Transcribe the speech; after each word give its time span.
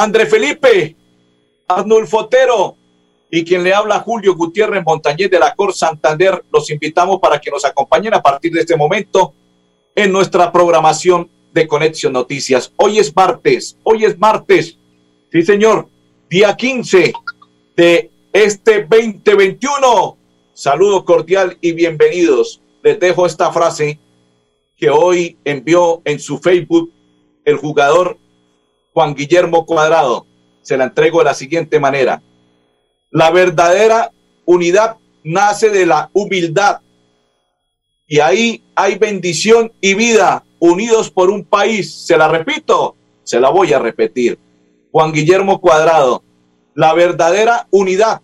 André 0.00 0.26
Felipe, 0.26 0.94
Arnulfo 1.66 2.18
Otero 2.18 2.76
y 3.32 3.44
quien 3.44 3.64
le 3.64 3.74
habla 3.74 3.98
Julio 3.98 4.36
Gutiérrez 4.36 4.84
Montañez 4.86 5.28
de 5.28 5.40
la 5.40 5.56
Cor 5.56 5.74
Santander, 5.74 6.44
los 6.52 6.70
invitamos 6.70 7.18
para 7.18 7.40
que 7.40 7.50
nos 7.50 7.64
acompañen 7.64 8.14
a 8.14 8.22
partir 8.22 8.52
de 8.52 8.60
este 8.60 8.76
momento 8.76 9.34
en 9.96 10.12
nuestra 10.12 10.52
programación 10.52 11.28
de 11.52 11.66
Conexión 11.66 12.12
Noticias. 12.12 12.72
Hoy 12.76 13.00
es 13.00 13.14
martes, 13.16 13.76
hoy 13.82 14.04
es 14.04 14.16
martes, 14.16 14.78
sí 15.32 15.42
señor, 15.42 15.88
día 16.30 16.54
15 16.54 17.12
de 17.76 18.08
este 18.32 18.86
2021. 18.88 20.16
Saludo 20.52 21.04
cordial 21.04 21.58
y 21.60 21.72
bienvenidos. 21.72 22.62
Les 22.84 23.00
dejo 23.00 23.26
esta 23.26 23.50
frase 23.50 23.98
que 24.76 24.90
hoy 24.90 25.38
envió 25.44 26.02
en 26.04 26.20
su 26.20 26.38
Facebook 26.38 26.92
el 27.44 27.56
jugador 27.56 28.16
Juan 28.98 29.14
Guillermo 29.14 29.64
Cuadrado 29.64 30.26
se 30.60 30.76
la 30.76 30.82
entrego 30.82 31.20
de 31.20 31.26
la 31.26 31.34
siguiente 31.34 31.78
manera. 31.78 32.20
La 33.12 33.30
verdadera 33.30 34.10
unidad 34.44 34.96
nace 35.22 35.70
de 35.70 35.86
la 35.86 36.10
humildad. 36.12 36.80
Y 38.08 38.18
ahí 38.18 38.64
hay 38.74 38.98
bendición 38.98 39.72
y 39.80 39.94
vida 39.94 40.44
unidos 40.58 41.12
por 41.12 41.30
un 41.30 41.44
país. 41.44 41.94
Se 41.94 42.18
la 42.18 42.26
repito, 42.26 42.96
se 43.22 43.38
la 43.38 43.50
voy 43.50 43.72
a 43.72 43.78
repetir. 43.78 44.36
Juan 44.90 45.12
Guillermo 45.12 45.60
Cuadrado, 45.60 46.24
la 46.74 46.92
verdadera 46.92 47.68
unidad 47.70 48.20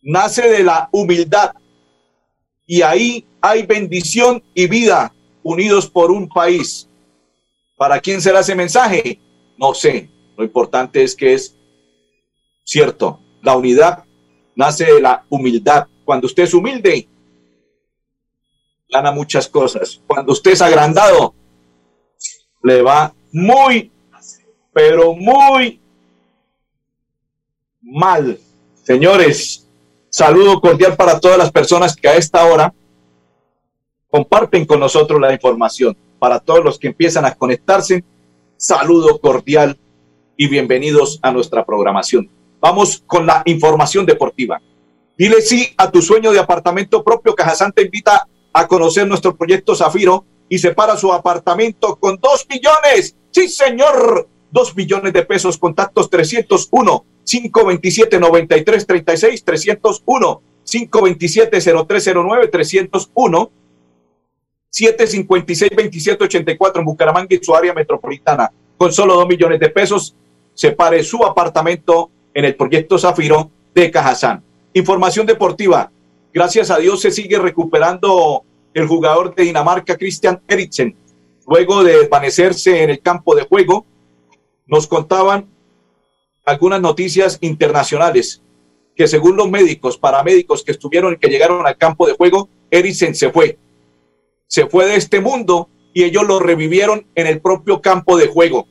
nace 0.00 0.48
de 0.48 0.64
la 0.64 0.88
humildad. 0.92 1.52
Y 2.66 2.80
ahí 2.80 3.26
hay 3.42 3.66
bendición 3.66 4.42
y 4.54 4.66
vida 4.66 5.12
unidos 5.42 5.90
por 5.90 6.10
un 6.10 6.26
país. 6.26 6.88
¿Para 7.76 8.00
quién 8.00 8.22
será 8.22 8.40
ese 8.40 8.54
mensaje? 8.54 9.20
No 9.58 9.74
sé, 9.74 10.08
lo 10.36 10.44
importante 10.44 11.02
es 11.02 11.16
que 11.16 11.34
es 11.34 11.56
cierto, 12.62 13.20
la 13.42 13.56
unidad 13.56 14.04
nace 14.54 14.84
de 14.84 15.00
la 15.00 15.24
humildad. 15.28 15.88
Cuando 16.04 16.26
usted 16.26 16.44
es 16.44 16.54
humilde, 16.54 17.08
gana 18.88 19.10
muchas 19.10 19.48
cosas. 19.48 20.00
Cuando 20.06 20.32
usted 20.32 20.52
es 20.52 20.62
agrandado, 20.62 21.34
le 22.62 22.82
va 22.82 23.12
muy, 23.32 23.90
pero 24.72 25.14
muy 25.14 25.80
mal. 27.80 28.38
Señores, 28.84 29.66
saludo 30.08 30.60
cordial 30.60 30.96
para 30.96 31.18
todas 31.18 31.36
las 31.36 31.50
personas 31.50 31.96
que 31.96 32.08
a 32.08 32.16
esta 32.16 32.44
hora 32.44 32.72
comparten 34.08 34.64
con 34.64 34.78
nosotros 34.80 35.20
la 35.20 35.32
información. 35.32 35.96
Para 36.18 36.40
todos 36.40 36.64
los 36.64 36.78
que 36.78 36.88
empiezan 36.88 37.24
a 37.24 37.34
conectarse, 37.34 38.04
saludo 38.58 39.20
cordial 39.20 39.78
y 40.36 40.48
bienvenidos 40.48 41.20
a 41.22 41.30
nuestra 41.30 41.64
programación. 41.64 42.28
Vamos 42.60 43.02
con 43.06 43.24
la 43.24 43.42
información 43.46 44.04
deportiva. 44.04 44.60
Dile 45.16 45.40
sí 45.40 45.72
a 45.76 45.90
tu 45.90 46.02
sueño 46.02 46.32
de 46.32 46.40
apartamento 46.40 47.02
propio. 47.02 47.34
Cajazán 47.34 47.72
te 47.72 47.82
invita 47.82 48.26
a 48.52 48.66
conocer 48.66 49.06
nuestro 49.06 49.36
proyecto 49.36 49.74
Zafiro 49.74 50.24
y 50.48 50.58
separa 50.58 50.96
su 50.96 51.12
apartamento 51.12 51.96
con 51.96 52.18
dos 52.20 52.46
millones. 52.50 53.16
Sí, 53.30 53.48
señor. 53.48 54.28
Dos 54.50 54.74
millones 54.76 55.12
de 55.12 55.24
pesos. 55.24 55.56
Contactos 55.56 56.10
301 56.10 57.04
527 57.24 58.18
9336 58.18 59.44
301 59.44 60.42
527 60.64 61.60
0309 61.60 62.48
301 62.48 63.50
756 64.70 65.70
2784 65.70 66.80
en 66.80 66.86
Bucaramanga 66.86 67.34
y 67.34 67.42
su 67.42 67.54
área 67.54 67.72
metropolitana. 67.72 68.50
Con 68.76 68.92
solo 68.92 69.14
dos 69.14 69.26
millones 69.26 69.60
de 69.60 69.70
pesos 69.70 70.14
separe 70.54 71.02
su 71.02 71.24
apartamento 71.24 72.10
en 72.34 72.44
el 72.44 72.54
proyecto 72.54 72.98
Zafiro 72.98 73.50
de 73.74 73.90
Cajazán. 73.90 74.42
Información 74.74 75.26
deportiva. 75.26 75.90
Gracias 76.32 76.70
a 76.70 76.78
Dios 76.78 77.00
se 77.00 77.10
sigue 77.10 77.38
recuperando 77.38 78.44
el 78.74 78.86
jugador 78.86 79.34
de 79.34 79.44
Dinamarca, 79.44 79.96
Christian 79.96 80.40
Eriksen. 80.46 80.94
Luego 81.46 81.82
de 81.82 81.98
desvanecerse 81.98 82.82
en 82.82 82.90
el 82.90 83.00
campo 83.00 83.34
de 83.34 83.42
juego, 83.44 83.86
nos 84.66 84.86
contaban 84.86 85.48
algunas 86.44 86.80
noticias 86.80 87.38
internacionales 87.40 88.42
que 88.94 89.06
según 89.06 89.36
los 89.36 89.48
médicos, 89.48 89.96
paramédicos 89.96 90.64
que 90.64 90.72
estuvieron 90.72 91.14
y 91.14 91.18
que 91.18 91.28
llegaron 91.28 91.66
al 91.66 91.76
campo 91.76 92.06
de 92.06 92.14
juego, 92.14 92.48
Eriksen 92.70 93.14
se 93.14 93.30
fue. 93.30 93.58
Se 94.48 94.66
fue 94.66 94.86
de 94.86 94.96
este 94.96 95.20
mundo 95.20 95.68
y 95.94 96.04
ellos 96.04 96.26
lo 96.26 96.40
revivieron 96.40 97.06
en 97.14 97.26
el 97.26 97.40
propio 97.40 97.80
campo 97.80 98.16
de 98.16 98.26
juego 98.26 98.66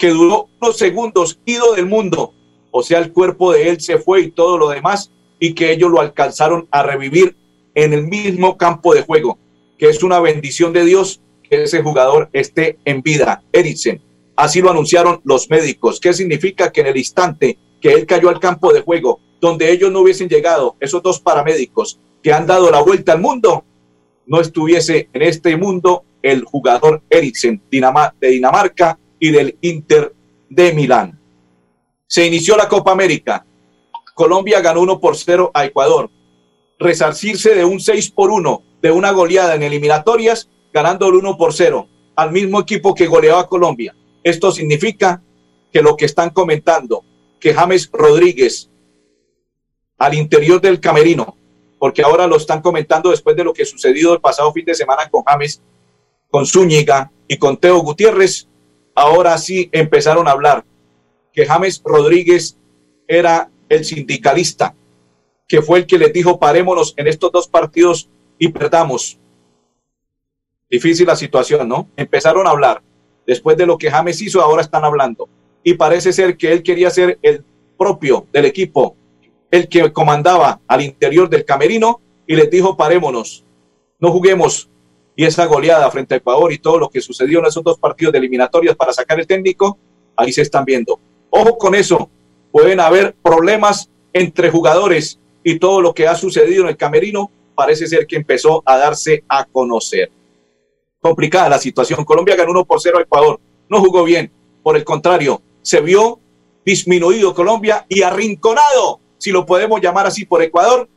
que 0.00 0.08
duró 0.08 0.48
unos 0.60 0.78
segundos, 0.78 1.38
ido 1.44 1.74
del 1.74 1.84
mundo, 1.84 2.32
o 2.70 2.82
sea, 2.82 3.00
el 3.00 3.12
cuerpo 3.12 3.52
de 3.52 3.68
él 3.68 3.82
se 3.82 3.98
fue 3.98 4.22
y 4.22 4.30
todo 4.30 4.56
lo 4.56 4.70
demás, 4.70 5.12
y 5.38 5.52
que 5.52 5.72
ellos 5.72 5.90
lo 5.90 6.00
alcanzaron 6.00 6.66
a 6.70 6.82
revivir 6.82 7.36
en 7.74 7.92
el 7.92 8.04
mismo 8.04 8.56
campo 8.56 8.94
de 8.94 9.02
juego, 9.02 9.38
que 9.78 9.90
es 9.90 10.02
una 10.02 10.18
bendición 10.18 10.72
de 10.72 10.86
Dios 10.86 11.20
que 11.42 11.64
ese 11.64 11.82
jugador 11.82 12.30
esté 12.32 12.78
en 12.86 13.02
vida. 13.02 13.42
Eriksen, 13.52 14.00
así 14.36 14.62
lo 14.62 14.70
anunciaron 14.70 15.20
los 15.24 15.50
médicos. 15.50 16.00
¿Qué 16.00 16.14
significa 16.14 16.72
que 16.72 16.80
en 16.80 16.86
el 16.86 16.96
instante 16.96 17.58
que 17.78 17.92
él 17.92 18.06
cayó 18.06 18.30
al 18.30 18.40
campo 18.40 18.72
de 18.72 18.80
juego, 18.80 19.20
donde 19.38 19.70
ellos 19.70 19.92
no 19.92 20.00
hubiesen 20.00 20.30
llegado, 20.30 20.76
esos 20.80 21.02
dos 21.02 21.20
paramédicos 21.20 22.00
que 22.22 22.32
han 22.32 22.46
dado 22.46 22.70
la 22.70 22.80
vuelta 22.80 23.12
al 23.12 23.20
mundo, 23.20 23.64
no 24.30 24.40
estuviese 24.40 25.08
en 25.12 25.22
este 25.22 25.56
mundo 25.56 26.04
el 26.22 26.44
jugador 26.44 27.02
Eriksen 27.10 27.60
de 27.68 28.28
Dinamarca 28.28 28.96
y 29.18 29.30
del 29.32 29.58
Inter 29.60 30.14
de 30.48 30.72
Milán. 30.72 31.18
Se 32.06 32.24
inició 32.24 32.56
la 32.56 32.68
Copa 32.68 32.92
América. 32.92 33.44
Colombia 34.14 34.60
ganó 34.60 34.82
1 34.82 35.00
por 35.00 35.16
0 35.16 35.50
a 35.52 35.64
Ecuador. 35.64 36.10
Resarcirse 36.78 37.56
de 37.56 37.64
un 37.64 37.80
6 37.80 38.12
por 38.12 38.30
1 38.30 38.62
de 38.80 38.92
una 38.92 39.10
goleada 39.10 39.56
en 39.56 39.64
eliminatorias, 39.64 40.48
ganando 40.72 41.08
el 41.08 41.16
1 41.16 41.36
por 41.36 41.52
0 41.52 41.88
al 42.14 42.30
mismo 42.30 42.60
equipo 42.60 42.94
que 42.94 43.08
goleó 43.08 43.36
a 43.36 43.48
Colombia. 43.48 43.96
Esto 44.22 44.52
significa 44.52 45.20
que 45.72 45.82
lo 45.82 45.96
que 45.96 46.04
están 46.04 46.30
comentando, 46.30 47.04
que 47.40 47.52
James 47.52 47.90
Rodríguez 47.92 48.70
al 49.98 50.14
interior 50.14 50.60
del 50.60 50.78
camerino, 50.78 51.36
porque 51.80 52.02
ahora 52.02 52.26
lo 52.26 52.36
están 52.36 52.60
comentando 52.60 53.10
después 53.10 53.34
de 53.34 53.42
lo 53.42 53.54
que 53.54 53.64
sucedió 53.64 54.12
el 54.12 54.20
pasado 54.20 54.52
fin 54.52 54.66
de 54.66 54.74
semana 54.74 55.08
con 55.08 55.24
James, 55.24 55.62
con 56.28 56.44
Zúñiga 56.44 57.10
y 57.26 57.38
con 57.38 57.56
Teo 57.56 57.78
Gutiérrez, 57.78 58.46
ahora 58.94 59.38
sí 59.38 59.70
empezaron 59.72 60.28
a 60.28 60.32
hablar 60.32 60.62
que 61.32 61.46
James 61.46 61.80
Rodríguez 61.82 62.58
era 63.08 63.50
el 63.70 63.86
sindicalista, 63.86 64.74
que 65.48 65.62
fue 65.62 65.78
el 65.78 65.86
que 65.86 65.96
les 65.96 66.12
dijo 66.12 66.38
parémonos 66.38 66.92
en 66.98 67.06
estos 67.06 67.32
dos 67.32 67.48
partidos 67.48 68.10
y 68.38 68.48
perdamos. 68.48 69.18
Difícil 70.68 71.06
la 71.06 71.16
situación, 71.16 71.66
¿no? 71.66 71.88
Empezaron 71.96 72.46
a 72.46 72.50
hablar. 72.50 72.82
Después 73.26 73.56
de 73.56 73.64
lo 73.64 73.78
que 73.78 73.90
James 73.90 74.20
hizo, 74.20 74.42
ahora 74.42 74.60
están 74.60 74.84
hablando. 74.84 75.30
Y 75.64 75.74
parece 75.74 76.12
ser 76.12 76.36
que 76.36 76.52
él 76.52 76.62
quería 76.62 76.90
ser 76.90 77.18
el 77.22 77.42
propio 77.78 78.26
del 78.32 78.44
equipo, 78.44 78.96
el 79.50 79.68
que 79.68 79.92
comandaba 79.92 80.60
al 80.66 80.82
interior 80.82 81.28
del 81.28 81.44
camerino 81.44 82.00
y 82.26 82.36
les 82.36 82.50
dijo 82.50 82.76
parémonos, 82.76 83.44
no 83.98 84.12
juguemos, 84.12 84.68
y 85.16 85.24
esa 85.24 85.46
goleada 85.46 85.90
frente 85.90 86.14
a 86.14 86.18
Ecuador 86.18 86.52
y 86.52 86.58
todo 86.58 86.78
lo 86.78 86.88
que 86.88 87.00
sucedió 87.00 87.40
en 87.40 87.46
esos 87.46 87.62
dos 87.62 87.78
partidos 87.78 88.12
de 88.12 88.18
eliminatorias 88.18 88.76
para 88.76 88.92
sacar 88.92 89.18
el 89.20 89.26
técnico, 89.26 89.76
ahí 90.16 90.32
se 90.32 90.42
están 90.42 90.64
viendo. 90.64 90.98
Ojo 91.30 91.58
con 91.58 91.74
eso, 91.74 92.08
pueden 92.52 92.80
haber 92.80 93.14
problemas 93.22 93.90
entre 94.12 94.50
jugadores 94.50 95.18
y 95.44 95.58
todo 95.58 95.80
lo 95.80 95.94
que 95.94 96.08
ha 96.08 96.14
sucedido 96.14 96.62
en 96.62 96.70
el 96.70 96.76
camerino 96.76 97.30
parece 97.54 97.86
ser 97.86 98.06
que 98.06 98.16
empezó 98.16 98.62
a 98.64 98.76
darse 98.78 99.24
a 99.28 99.44
conocer. 99.44 100.10
Complicada 101.00 101.48
la 101.48 101.58
situación. 101.58 102.04
Colombia 102.04 102.36
ganó 102.36 102.52
1 102.52 102.64
por 102.64 102.80
0 102.80 102.98
a 102.98 103.02
Ecuador. 103.02 103.40
No 103.68 103.80
jugó 103.80 104.04
bien. 104.04 104.30
Por 104.62 104.76
el 104.76 104.84
contrario, 104.84 105.42
se 105.62 105.80
vio 105.80 106.20
disminuido 106.64 107.34
Colombia 107.34 107.86
y 107.88 108.02
arrinconado, 108.02 109.00
si 109.20 109.30
lo 109.30 109.44
podemos 109.44 109.82
llamar 109.82 110.06
así, 110.06 110.24
por 110.24 110.42
Ecuador, 110.42 110.88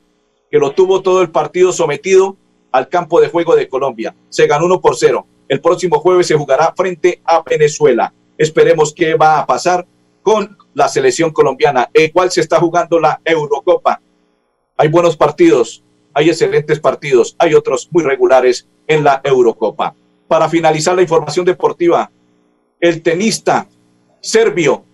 que 0.50 0.58
lo 0.58 0.72
tuvo 0.72 1.02
todo 1.02 1.22
el 1.22 1.30
partido 1.30 1.74
sometido 1.74 2.38
al 2.72 2.88
campo 2.88 3.20
de 3.20 3.28
juego 3.28 3.54
de 3.54 3.68
Colombia. 3.68 4.16
Se 4.30 4.48
ganó 4.48 4.66
1 4.66 4.80
por 4.80 4.96
0. 4.96 5.28
El 5.50 5.60
próximo 5.60 6.00
jueves 6.00 6.28
se 6.28 6.36
jugará 6.36 6.74
frente 6.76 7.22
a 7.26 7.44
Venezuela. 7.44 8.14
Esperemos 8.38 8.94
qué 8.94 9.16
va 9.16 9.40
a 9.40 9.46
pasar 9.46 9.86
con 10.22 10.58
la 10.74 10.88
selección 10.88 11.32
colombiana, 11.32 11.90
el 11.94 12.14
cual 12.14 12.32
se 12.32 12.40
está 12.40 12.60
jugando 12.62 12.98
la 12.98 13.20
Eurocopa. 13.26 14.02
Hay 14.78 14.88
buenos 14.88 15.18
partidos, 15.18 15.84
hay 16.14 16.30
excelentes 16.30 16.80
partidos, 16.80 17.36
hay 17.38 17.54
otros 17.54 17.90
muy 17.92 18.04
regulares 18.04 18.68
en 18.88 19.04
la 19.04 19.20
Eurocopa. 19.22 19.96
Para 20.30 20.48
finalizar 20.48 20.96
la 20.96 21.02
información 21.02 21.46
deportiva, 21.46 22.10
el 22.80 23.02
tenista 23.02 23.68
serbio 24.22 24.86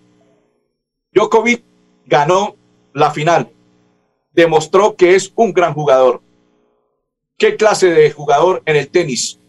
Djokovic 1.12 1.62
ganó 2.06 2.56
la 2.92 3.10
final. 3.10 3.50
Demostró 4.32 4.96
que 4.96 5.14
es 5.14 5.32
un 5.34 5.52
gran 5.52 5.74
jugador. 5.74 6.22
¿Qué 7.36 7.56
clase 7.56 7.90
de 7.90 8.10
jugador 8.10 8.62
en 8.66 8.76
el 8.76 8.88
tenis? 8.88 9.40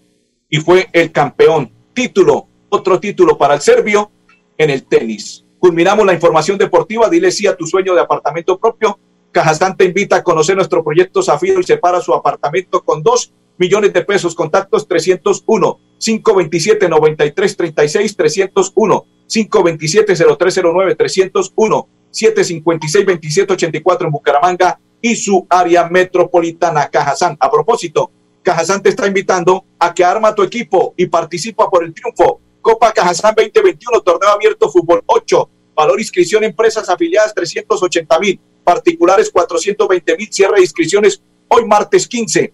Y 0.49 0.57
fue 0.57 0.87
el 0.93 1.11
campeón. 1.11 1.71
Título, 1.93 2.47
otro 2.69 2.99
título 2.99 3.37
para 3.37 3.55
el 3.55 3.61
serbio 3.61 4.11
en 4.57 4.69
el 4.69 4.85
tenis. 4.85 5.45
Culminamos 5.59 6.05
la 6.05 6.13
información 6.13 6.57
deportiva. 6.57 7.09
Dile 7.09 7.31
sí 7.31 7.47
a 7.47 7.55
tu 7.55 7.65
sueño 7.65 7.93
de 7.93 8.01
apartamento 8.01 8.57
propio. 8.57 8.97
Cajazán 9.31 9.77
te 9.77 9.85
invita 9.85 10.17
a 10.17 10.23
conocer 10.23 10.55
nuestro 10.55 10.83
proyecto 10.83 11.21
Zafiro 11.21 11.59
y 11.59 11.63
separa 11.63 12.01
su 12.01 12.13
apartamento 12.13 12.81
con 12.81 13.03
dos 13.03 13.33
millones 13.57 13.93
de 13.93 14.03
pesos. 14.03 14.35
Contactos 14.35 14.87
301 14.87 15.79
527 15.99 16.89
9336 16.89 18.17
301 18.17 19.05
527 19.27 20.15
0309 20.15 20.95
301 20.95 21.87
756 22.11 23.05
2784 23.05 24.07
en 24.07 24.11
Bucaramanga 24.11 24.79
y 25.01 25.15
su 25.15 25.45
área 25.49 25.89
metropolitana 25.89 26.89
Cajazán. 26.89 27.37
A 27.39 27.49
propósito, 27.49 28.11
Cajazán 28.43 28.81
te 28.81 28.89
está 28.89 29.07
invitando 29.07 29.65
a 29.79 29.93
que 29.93 30.03
arma 30.03 30.35
tu 30.35 30.43
equipo 30.43 30.93
y 30.97 31.07
participa 31.07 31.69
por 31.69 31.83
el 31.83 31.93
triunfo. 31.93 32.39
Copa 32.61 32.91
Cajazán 32.91 33.33
2021, 33.35 34.01
torneo 34.01 34.29
abierto 34.29 34.69
fútbol 34.69 35.01
8, 35.05 35.49
valor 35.75 35.99
inscripción 35.99 36.43
empresas 36.43 36.89
afiliadas 36.89 37.33
380 37.33 38.19
mil, 38.19 38.39
particulares 38.63 39.31
420 39.31 40.17
mil, 40.17 40.31
cierre 40.31 40.57
de 40.57 40.61
inscripciones 40.61 41.21
hoy 41.47 41.65
martes 41.65 42.07
15. 42.07 42.53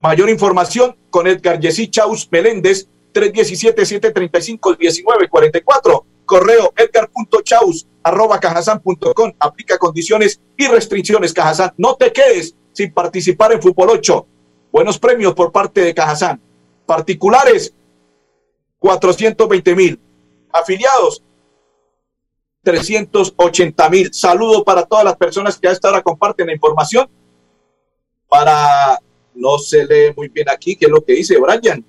Mayor 0.00 0.30
información 0.30 0.96
con 1.10 1.26
Edgar 1.26 1.60
Yesí 1.60 1.88
Chaus 1.88 2.26
Meléndez, 2.30 2.88
317-735-1944. 3.12 6.04
Correo 6.30 6.72
edgar.chaus 6.76 7.88
arroba 8.04 8.38
cajasan.com. 8.38 9.32
Aplica 9.40 9.78
condiciones 9.78 10.40
y 10.56 10.68
restricciones 10.68 11.32
Cajazán. 11.32 11.72
No 11.76 11.96
te 11.96 12.12
quedes 12.12 12.54
sin 12.72 12.94
participar 12.94 13.52
en 13.52 13.60
Fútbol 13.60 13.90
8. 13.90 14.26
Buenos 14.70 14.96
premios 14.96 15.34
por 15.34 15.50
parte 15.50 15.80
de 15.80 15.92
Cajazán. 15.92 16.40
Particulares, 16.86 17.74
420 18.78 19.74
mil. 19.74 20.00
Afiliados, 20.52 21.20
380 22.62 23.90
mil. 23.90 24.14
Saludo 24.14 24.62
para 24.62 24.84
todas 24.84 25.04
las 25.04 25.16
personas 25.16 25.58
que 25.58 25.66
a 25.66 25.72
esta 25.72 25.88
hora 25.88 26.00
comparten 26.00 26.46
la 26.46 26.52
información. 26.52 27.10
Para, 28.28 29.00
no 29.34 29.58
se 29.58 29.84
lee 29.84 30.14
muy 30.16 30.28
bien 30.28 30.48
aquí, 30.48 30.76
qué 30.76 30.84
es 30.84 30.92
lo 30.92 31.04
que 31.04 31.12
dice 31.14 31.40
Brian. 31.40 31.84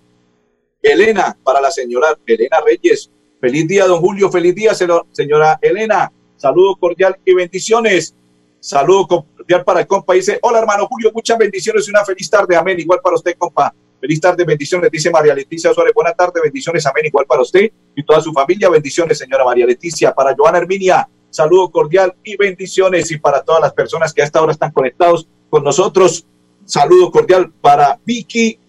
Elena, 0.81 1.37
para 1.43 1.61
la 1.61 1.69
señora 1.69 2.17
Elena 2.25 2.59
Reyes. 2.65 3.11
Feliz 3.41 3.67
día, 3.67 3.85
don 3.87 3.99
Julio. 3.99 4.29
Feliz 4.29 4.53
día, 4.53 4.71
señora 5.11 5.57
Elena. 5.61 6.11
Saludo 6.37 6.75
cordial 6.75 7.17
y 7.25 7.33
bendiciones. 7.33 8.15
Saludo 8.59 9.07
cordial 9.07 9.63
para 9.63 9.79
el 9.79 9.87
compa. 9.87 10.13
Dice, 10.13 10.37
hola 10.43 10.59
hermano 10.59 10.87
Julio, 10.87 11.11
muchas 11.11 11.39
bendiciones 11.39 11.87
y 11.87 11.89
una 11.89 12.05
feliz 12.05 12.29
tarde. 12.29 12.55
Amén. 12.55 12.79
Igual 12.79 12.99
para 13.01 13.15
usted, 13.15 13.35
compa. 13.35 13.73
Feliz 13.99 14.21
tarde, 14.21 14.43
bendiciones, 14.43 14.89
dice 14.91 15.09
María 15.09 15.33
Leticia 15.33 15.73
Suárez. 15.73 15.93
Buenas 15.93 16.15
tardes, 16.15 16.41
bendiciones, 16.41 16.85
amén. 16.85 17.05
Igual 17.05 17.25
para 17.25 17.41
usted 17.41 17.71
y 17.95 18.03
toda 18.03 18.21
su 18.21 18.31
familia. 18.31 18.69
Bendiciones, 18.69 19.17
señora 19.17 19.43
María 19.43 19.65
Leticia. 19.65 20.13
Para 20.13 20.35
Joana 20.35 20.59
Herminia, 20.59 21.09
saludo 21.31 21.71
cordial 21.71 22.15
y 22.23 22.37
bendiciones. 22.37 23.11
Y 23.11 23.17
para 23.17 23.43
todas 23.43 23.61
las 23.61 23.73
personas 23.73 24.13
que 24.13 24.21
a 24.21 24.25
esta 24.25 24.41
hora 24.41 24.51
están 24.51 24.71
conectados 24.71 25.27
con 25.49 25.63
nosotros, 25.63 26.27
saludo 26.65 27.11
cordial 27.11 27.51
para 27.59 27.99
Vicky 28.05 28.59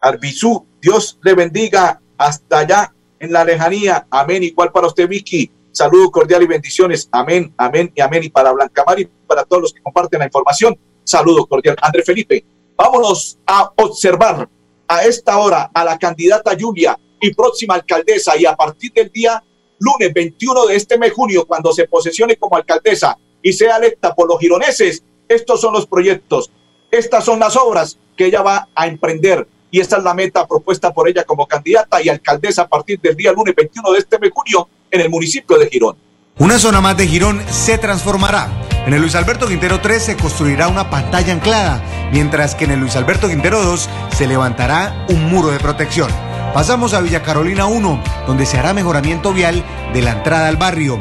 Arbizú. 0.00 0.66
Dios 0.80 1.18
le 1.22 1.34
bendiga 1.34 2.00
hasta 2.20 2.58
allá 2.58 2.94
en 3.18 3.32
la 3.32 3.44
lejanía. 3.44 4.06
Amén. 4.10 4.42
Igual 4.42 4.70
para 4.70 4.86
usted, 4.86 5.08
Vicky. 5.08 5.50
Saludo 5.72 6.10
cordial 6.10 6.42
y 6.42 6.46
bendiciones. 6.46 7.08
Amén, 7.10 7.54
amén 7.56 7.90
y 7.94 8.00
amén. 8.00 8.24
Y 8.24 8.28
para 8.28 8.52
Blanca 8.52 8.84
Mari, 8.86 9.08
para 9.26 9.44
todos 9.44 9.62
los 9.62 9.72
que 9.72 9.80
comparten 9.80 10.18
la 10.18 10.26
información, 10.26 10.78
saludo 11.04 11.46
cordial. 11.46 11.76
André 11.80 12.02
Felipe, 12.02 12.44
Vámonos 12.82 13.38
a 13.46 13.70
observar 13.76 14.48
a 14.88 15.04
esta 15.04 15.38
hora 15.38 15.70
a 15.74 15.84
la 15.84 15.98
candidata 15.98 16.56
Julia 16.58 16.98
y 17.20 17.34
próxima 17.34 17.74
alcaldesa 17.74 18.38
y 18.38 18.46
a 18.46 18.56
partir 18.56 18.90
del 18.94 19.10
día 19.10 19.44
lunes 19.78 20.14
21 20.14 20.64
de 20.64 20.76
este 20.76 20.96
mes 20.96 21.12
junio, 21.12 21.46
cuando 21.46 21.74
se 21.74 21.86
posesione 21.86 22.36
como 22.36 22.56
alcaldesa 22.56 23.18
y 23.42 23.52
sea 23.52 23.76
electa 23.76 24.14
por 24.14 24.28
los 24.28 24.38
gironeses, 24.40 25.04
estos 25.28 25.60
son 25.60 25.74
los 25.74 25.86
proyectos, 25.86 26.50
estas 26.90 27.22
son 27.22 27.38
las 27.38 27.54
obras 27.54 27.98
que 28.16 28.24
ella 28.24 28.40
va 28.40 28.70
a 28.74 28.86
emprender 28.86 29.46
y 29.70 29.80
esta 29.80 29.98
es 29.98 30.04
la 30.04 30.14
meta 30.14 30.46
propuesta 30.46 30.92
por 30.92 31.08
ella 31.08 31.24
como 31.24 31.46
candidata 31.46 32.02
y 32.02 32.08
alcaldesa 32.08 32.62
a 32.62 32.68
partir 32.68 33.00
del 33.00 33.16
día 33.16 33.32
lunes 33.32 33.54
21 33.54 33.92
de 33.92 33.98
este 33.98 34.18
mes 34.18 34.30
junio 34.34 34.68
en 34.90 35.00
el 35.00 35.10
municipio 35.10 35.58
de 35.58 35.68
Girón. 35.68 35.96
Una 36.38 36.58
zona 36.58 36.80
más 36.80 36.96
de 36.96 37.06
Girón 37.06 37.42
se 37.50 37.78
transformará. 37.78 38.48
En 38.86 38.94
el 38.94 39.02
Luis 39.02 39.14
Alberto 39.14 39.46
Quintero 39.46 39.80
3 39.80 40.02
se 40.02 40.16
construirá 40.16 40.68
una 40.68 40.88
pantalla 40.88 41.34
anclada, 41.34 41.82
mientras 42.12 42.54
que 42.54 42.64
en 42.64 42.70
el 42.70 42.80
Luis 42.80 42.96
Alberto 42.96 43.28
Quintero 43.28 43.62
2 43.62 43.88
se 44.16 44.26
levantará 44.26 45.06
un 45.10 45.26
muro 45.26 45.50
de 45.50 45.58
protección. 45.58 46.10
Pasamos 46.54 46.94
a 46.94 47.00
Villa 47.00 47.22
Carolina 47.22 47.66
1, 47.66 48.02
donde 48.26 48.46
se 48.46 48.58
hará 48.58 48.72
mejoramiento 48.72 49.32
vial 49.32 49.62
de 49.92 50.02
la 50.02 50.12
entrada 50.12 50.48
al 50.48 50.56
barrio. 50.56 50.98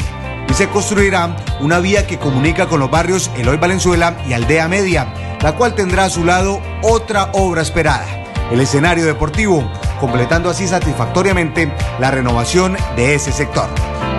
Y 0.49 0.53
se 0.53 0.67
construirá 0.67 1.37
una 1.61 1.79
vía 1.79 2.05
que 2.05 2.19
comunica 2.19 2.67
con 2.67 2.79
los 2.79 2.91
barrios 2.91 3.31
Eloy 3.37 3.57
Valenzuela 3.57 4.17
y 4.27 4.33
Aldea 4.33 4.67
Media, 4.67 5.37
la 5.41 5.55
cual 5.55 5.73
tendrá 5.73 6.05
a 6.05 6.09
su 6.09 6.25
lado 6.25 6.61
otra 6.81 7.29
obra 7.33 7.61
esperada, 7.61 8.18
el 8.51 8.61
escenario 8.61 9.05
deportivo, 9.05 9.69
completando 9.99 10.49
así 10.49 10.67
satisfactoriamente 10.67 11.73
la 11.99 12.11
renovación 12.11 12.77
de 12.95 13.15
ese 13.15 13.31
sector. 13.31 13.67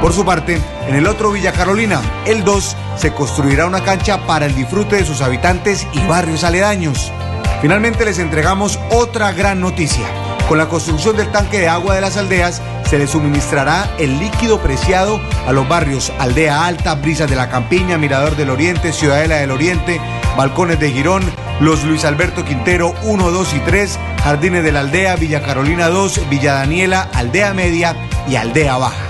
Por 0.00 0.12
su 0.12 0.24
parte, 0.24 0.58
en 0.88 0.94
el 0.94 1.06
otro 1.06 1.30
Villa 1.30 1.52
Carolina, 1.52 2.00
el 2.26 2.44
2, 2.44 2.76
se 2.96 3.12
construirá 3.12 3.66
una 3.66 3.84
cancha 3.84 4.26
para 4.26 4.46
el 4.46 4.54
disfrute 4.54 4.96
de 4.96 5.04
sus 5.04 5.20
habitantes 5.20 5.86
y 5.92 6.00
barrios 6.06 6.44
aledaños. 6.44 7.12
Finalmente 7.60 8.04
les 8.04 8.18
entregamos 8.18 8.78
otra 8.90 9.32
gran 9.32 9.60
noticia. 9.60 10.06
Con 10.48 10.58
la 10.58 10.68
construcción 10.68 11.16
del 11.16 11.30
tanque 11.30 11.58
de 11.58 11.68
agua 11.68 11.94
de 11.94 12.00
las 12.00 12.16
aldeas, 12.16 12.62
se 12.88 12.98
le 12.98 13.06
suministrará 13.06 13.88
el 13.98 14.18
líquido 14.18 14.58
preciado 14.60 15.20
a 15.46 15.52
los 15.52 15.68
barrios 15.68 16.12
Aldea 16.18 16.66
Alta, 16.66 16.96
Brisas 16.96 17.30
de 17.30 17.36
la 17.36 17.48
Campiña, 17.48 17.98
Mirador 17.98 18.34
del 18.34 18.50
Oriente, 18.50 18.92
Ciudadela 18.92 19.36
del 19.36 19.52
Oriente, 19.52 20.00
Balcones 20.36 20.80
de 20.80 20.90
Girón, 20.90 21.22
Los 21.60 21.84
Luis 21.84 22.06
Alberto 22.06 22.42
Quintero 22.42 22.94
1, 23.02 23.30
2 23.30 23.54
y 23.54 23.60
3, 23.60 23.98
Jardines 24.24 24.64
de 24.64 24.72
la 24.72 24.80
Aldea, 24.80 25.16
Villa 25.16 25.42
Carolina 25.42 25.90
2, 25.90 26.30
Villa 26.30 26.54
Daniela, 26.54 27.10
Aldea 27.12 27.52
Media 27.52 27.94
y 28.26 28.36
Aldea 28.36 28.78
Baja. 28.78 29.06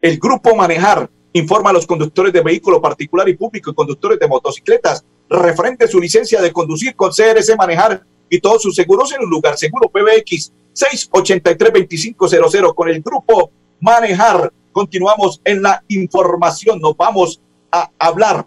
El 0.00 0.18
grupo 0.18 0.54
Manejar 0.54 1.10
informa 1.32 1.70
a 1.70 1.72
los 1.72 1.84
conductores 1.84 2.32
de 2.32 2.42
vehículo 2.42 2.80
particular 2.80 3.28
y 3.28 3.34
público 3.34 3.72
y 3.72 3.74
conductores 3.74 4.20
de 4.20 4.28
motocicletas 4.28 5.04
refrende 5.28 5.88
su 5.88 5.98
licencia 5.98 6.40
de 6.40 6.52
conducir 6.52 6.94
con 6.94 7.10
CRC 7.10 7.56
Manejar 7.56 8.04
y 8.30 8.40
todos 8.40 8.62
sus 8.62 8.74
seguros 8.74 9.12
en 9.12 9.22
un 9.24 9.30
lugar 9.30 9.56
seguro 9.56 9.88
PBX 9.88 10.52
683-2500 10.74 12.74
con 12.74 12.88
el 12.88 13.00
grupo 13.02 13.52
Manejar. 13.80 14.52
Continuamos 14.72 15.40
en 15.44 15.62
la 15.62 15.84
información. 15.88 16.80
Nos 16.80 16.96
vamos 16.96 17.40
a 17.70 17.90
hablar 17.98 18.46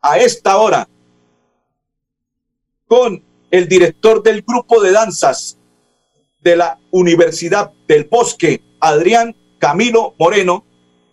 a 0.00 0.18
esta 0.18 0.56
hora 0.58 0.88
con 2.86 3.22
el 3.50 3.68
director 3.68 4.22
del 4.22 4.42
grupo 4.42 4.80
de 4.82 4.92
danzas 4.92 5.58
de 6.40 6.56
la 6.56 6.78
Universidad 6.90 7.72
del 7.88 8.04
Bosque, 8.04 8.62
Adrián 8.80 9.34
Camilo 9.58 10.14
Moreno, 10.18 10.64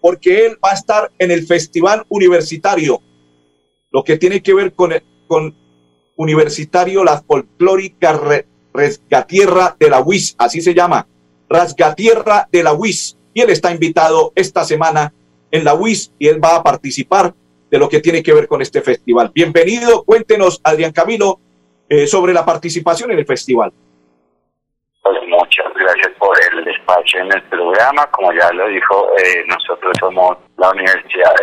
porque 0.02 0.46
él 0.46 0.58
va 0.64 0.72
a 0.72 0.76
estar 0.76 1.12
en 1.20 1.32
el 1.32 1.46
Festival 1.46 2.06
Universitario, 2.10 3.02
lo 3.92 4.04
que 4.04 4.18
tiene 4.18 4.42
que 4.42 4.54
ver 4.54 4.74
con, 4.74 4.92
con 5.28 5.56
Universitario, 6.22 7.04
la 7.04 7.20
folclórica 7.20 8.20
Rasgatierra 8.74 9.76
de 9.80 9.90
la 9.90 10.02
UIS, 10.02 10.36
así 10.38 10.62
se 10.62 10.76
llama, 10.76 11.08
Rasgatierra 11.50 12.48
de 12.52 12.62
la 12.62 12.74
UIS, 12.74 13.18
y 13.34 13.42
él 13.42 13.50
está 13.50 13.72
invitado 13.72 14.32
esta 14.36 14.64
semana 14.64 15.14
en 15.50 15.64
la 15.64 15.74
UIS 15.74 16.14
y 16.20 16.28
él 16.28 16.40
va 16.44 16.58
a 16.58 16.64
participar 16.64 17.34
de 17.72 17.80
lo 17.80 17.90
que 17.90 18.02
tiene 18.02 18.22
que 18.22 18.34
ver 18.34 18.48
con 18.48 18.62
este 18.62 18.82
festival. 18.82 19.32
Bienvenido, 19.34 20.04
cuéntenos, 20.04 20.62
Adrián 20.64 20.92
Camilo, 20.92 21.40
eh, 21.90 22.06
sobre 22.06 22.34
la 22.34 22.46
participación 22.46 23.12
en 23.12 23.18
el 23.18 23.26
festival. 23.26 23.74
Pues 25.02 25.18
muchas 25.28 25.74
gracias 25.74 26.12
por 26.20 26.38
el 26.52 26.66
despacho 26.66 27.18
en 27.18 27.34
el 27.34 27.42
programa. 27.50 28.06
Como 28.12 28.32
ya 28.32 28.52
lo 28.54 28.68
dijo, 28.68 29.08
eh, 29.18 29.44
nosotros 29.48 29.92
somos 30.00 30.38
la 30.58 30.70
Universidad 30.70 31.34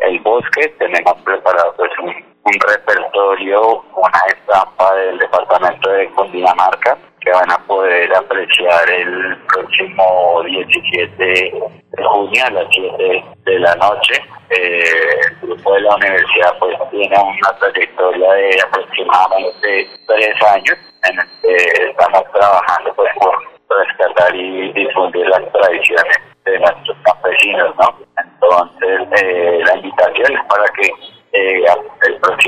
del 0.00 0.20
Bosque. 0.20 0.74
Tenemos 0.78 1.20
preparado 1.22 1.74
pues, 1.76 1.90
un, 2.02 2.31
repertorio, 2.44 3.84
una 3.94 4.20
estampa 4.28 4.94
del 4.94 5.18
departamento 5.18 5.90
de 5.90 6.10
Cundinamarca 6.10 6.98
que 7.20 7.30
van 7.30 7.50
a 7.52 7.58
poder 7.66 8.14
apreciar 8.16 8.90
el 8.90 9.36
próximo 9.46 10.42
17 10.44 11.24
de 11.24 12.04
junio 12.04 12.44
a 12.44 12.50
las 12.50 12.66
7 12.70 13.24
de 13.44 13.58
la 13.60 13.74
noche. 13.76 14.14
Eh, 14.50 14.82
el 15.30 15.36
grupo 15.48 15.74
de 15.74 15.80
la 15.82 15.94
universidad 15.96 16.58
pues 16.58 16.76
tiene 16.90 17.16
una 17.16 17.58
trayectoria 17.58 18.32
de 18.32 18.60
aproximadamente 18.66 19.88
tres 20.06 20.42
años 20.42 20.78
en 21.08 21.18
el 21.18 21.26
que 21.42 21.84
estamos 21.90 22.24
trabajando 22.32 22.92
pues, 22.94 23.10
por 23.18 23.52
rescatar 23.78 24.34
y 24.34 24.72
difundir 24.72 25.26
las 25.28 25.50
tradiciones 25.52 26.18
de 26.44 26.58
nuestros 26.58 26.96
campesinos, 27.04 27.74
¿no? 27.76 27.96
Entonces, 28.18 29.22
eh, 29.22 29.60
la 29.64 29.76
invitación 29.76 30.32
es 30.36 30.44
para 30.48 30.64
que 30.74 30.90
eh, 31.32 31.64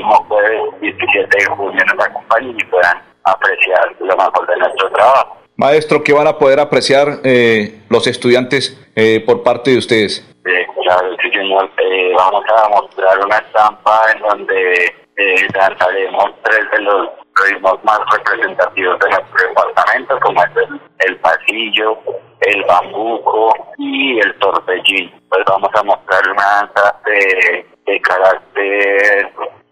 próximo 0.05 0.25
jueves 0.27 0.61
17 0.81 1.37
de 1.37 1.45
junio 1.45 1.85
nos 1.85 2.05
acompañen 2.05 2.55
y 2.59 2.63
puedan 2.65 3.01
apreciar 3.23 3.95
lo 3.99 4.15
mejor 4.15 4.47
de 4.47 4.57
nuestro 4.57 4.89
trabajo. 4.91 5.37
Maestro, 5.57 6.03
¿qué 6.03 6.13
van 6.13 6.27
a 6.27 6.37
poder 6.37 6.59
apreciar 6.59 7.19
eh, 7.23 7.81
los 7.89 8.07
estudiantes 8.07 8.77
eh, 8.95 9.23
por 9.25 9.43
parte 9.43 9.71
de 9.71 9.77
ustedes? 9.77 10.25
claro, 10.83 11.15
sí, 11.21 11.29
señor. 11.31 11.69
Eh, 11.77 12.13
vamos 12.15 12.43
a 12.47 12.69
mostrar 12.69 13.25
una 13.25 13.37
estampa 13.37 14.01
en 14.13 14.21
donde 14.21 14.95
lanzaremos 15.55 16.25
tres 16.43 16.71
de 16.71 16.79
los 16.81 17.09
ritmos 17.43 17.83
más 17.83 17.99
representativos 18.11 18.99
de 18.99 19.09
nuestro 19.09 19.47
departamento, 19.47 20.19
como 20.19 20.43
es 20.43 20.51
el, 20.99 21.17
pasillo, 21.17 21.97
el 22.41 22.63
bambuco 22.65 23.55
y 23.79 24.19
el 24.19 24.35
torbellín. 24.35 25.11
Pues 25.29 25.41
vamos 25.47 25.69
a 25.73 25.83
mostrar 25.83 26.21
una 26.29 26.43
danza 26.43 26.95
de, 27.05 27.65
de 27.87 28.01
carácter 28.01 29.31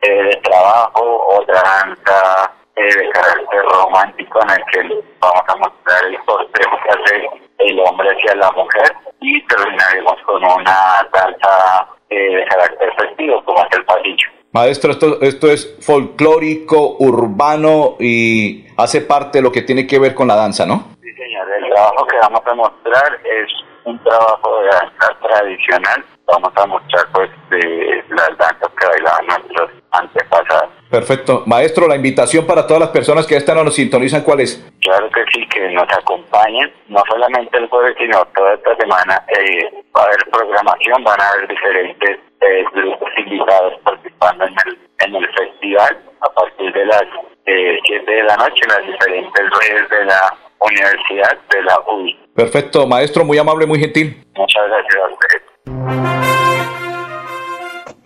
de 0.10 0.36
trabajo, 0.44 1.28
otra 1.40 1.62
danza 1.62 2.52
de 2.76 3.10
carácter 3.10 3.62
romántico 3.72 4.40
en 4.44 4.50
el 4.50 4.66
que 4.72 5.04
vamos 5.20 5.44
a 5.48 5.56
mostrar 5.56 6.06
el 6.06 6.20
cortejo 6.26 6.78
que 6.84 6.90
hace 6.90 7.30
el 7.60 7.80
hombre 7.80 8.10
hacia 8.10 8.36
la 8.36 8.52
mujer 8.52 8.94
y 9.22 9.42
terminaremos 9.48 10.16
con 10.26 10.44
una 10.44 11.08
danza 11.14 11.88
eh, 12.10 12.36
de 12.36 12.46
carácter 12.46 12.94
festivo 12.98 13.44
como 13.46 13.64
es 13.64 13.78
el 13.78 13.86
pasillo. 13.86 14.28
Maestro, 14.52 14.92
esto, 14.92 15.22
esto 15.22 15.48
es 15.48 15.78
folclórico, 15.82 16.98
urbano 17.00 17.96
y 18.00 18.66
hace 18.78 19.02
parte 19.02 19.40
de 19.40 19.42
lo 19.42 19.52
que 19.52 19.64
tiene 19.64 19.88
que 19.88 19.98
ver 19.98 20.14
con 20.14 20.28
la 20.28 20.36
danza, 20.36 20.66
¿no? 20.66 20.96
Sí, 21.02 21.12
señor. 21.14 21.48
El 21.58 21.74
trabajo 21.74 22.06
que 22.06 22.18
vamos 22.18 22.42
a 22.46 22.54
mostrar 22.54 23.20
es 23.24 23.50
un 23.86 24.04
trabajo 24.04 24.62
de 24.62 24.68
danza 24.68 25.18
tradicional. 25.22 26.06
Vamos 26.26 26.52
a 26.56 26.66
mostrar 26.66 27.06
pues 27.14 27.30
de 27.50 28.04
las 28.10 28.38
danzas 28.38 28.70
que 28.80 28.88
bailaban 28.88 29.28
nuestros 29.28 29.72
antepasados. 29.92 30.70
Perfecto. 30.90 31.44
Maestro, 31.46 31.88
la 31.88 31.96
invitación 31.96 32.46
para 32.46 32.66
todas 32.66 32.82
las 32.82 32.90
personas 32.90 33.26
que 33.26 33.36
están 33.36 33.58
o 33.58 33.64
nos 33.64 33.76
sintonizan, 33.76 34.22
¿cuál 34.22 34.42
es? 34.42 34.64
Claro 34.82 35.10
que 35.10 35.24
sí, 35.34 35.48
que 35.50 35.70
nos 35.70 35.88
acompañen, 35.92 36.72
no 36.88 37.02
solamente 37.10 37.58
el 37.58 37.68
jueves, 37.68 37.96
sino 37.98 38.24
toda 38.36 38.54
esta 38.54 38.76
semana. 38.76 39.24
Eh, 39.28 39.70
va 39.96 40.02
a 40.02 40.06
haber 40.06 40.18
programación, 40.32 41.04
van 41.04 41.20
a 41.20 41.30
haber 41.30 41.48
diferentes 41.48 42.20
eh, 42.42 42.64
grupos 42.74 43.10
invitados 43.18 43.74
participando 43.84 44.46
en 44.46 44.56
el, 44.66 44.80
en 45.00 45.16
el 45.16 45.28
festival 45.34 45.98
a 46.22 46.30
partir 46.30 46.74
de 46.74 46.86
las 46.86 47.04
eh, 47.46 47.80
7 47.86 48.12
de 48.12 48.24
la 48.24 48.38
noche, 48.38 48.62
las 48.68 48.86
diferentes 48.86 49.46
redes 49.62 49.90
de 49.90 50.06
la 50.06 50.38
universidad 50.60 51.38
de 51.50 51.64
la 51.64 51.80
UI. 51.88 52.20
Perfecto, 52.36 52.88
maestro, 52.88 53.26
muy 53.26 53.38
amable, 53.38 53.66
muy 53.66 53.80
gentil. 53.80 54.24
Muchas 54.36 54.68
gracias 54.68 54.96
a 54.96 55.14
ustedes. 55.14 55.53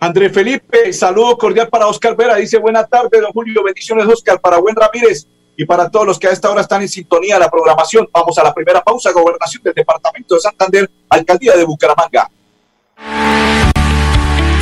André 0.00 0.30
Felipe, 0.30 0.92
saludo 0.92 1.36
cordial 1.36 1.68
para 1.68 1.86
Oscar 1.86 2.16
Vera. 2.16 2.36
Dice 2.36 2.58
buena 2.58 2.84
tarde, 2.86 3.20
don 3.20 3.32
Julio. 3.32 3.62
Bendiciones, 3.64 4.06
Oscar, 4.06 4.40
para 4.40 4.58
Buen 4.58 4.76
Ramírez 4.76 5.26
y 5.56 5.64
para 5.64 5.90
todos 5.90 6.06
los 6.06 6.18
que 6.18 6.28
a 6.28 6.30
esta 6.30 6.50
hora 6.50 6.60
están 6.60 6.82
en 6.82 6.88
sintonía 6.88 7.34
de 7.34 7.40
la 7.40 7.50
programación. 7.50 8.08
Vamos 8.12 8.38
a 8.38 8.44
la 8.44 8.54
primera 8.54 8.80
pausa. 8.82 9.10
Gobernación 9.12 9.62
del 9.64 9.74
Departamento 9.74 10.36
de 10.36 10.40
Santander, 10.40 10.90
Alcaldía 11.08 11.56
de 11.56 11.64
Bucaramanga. 11.64 12.30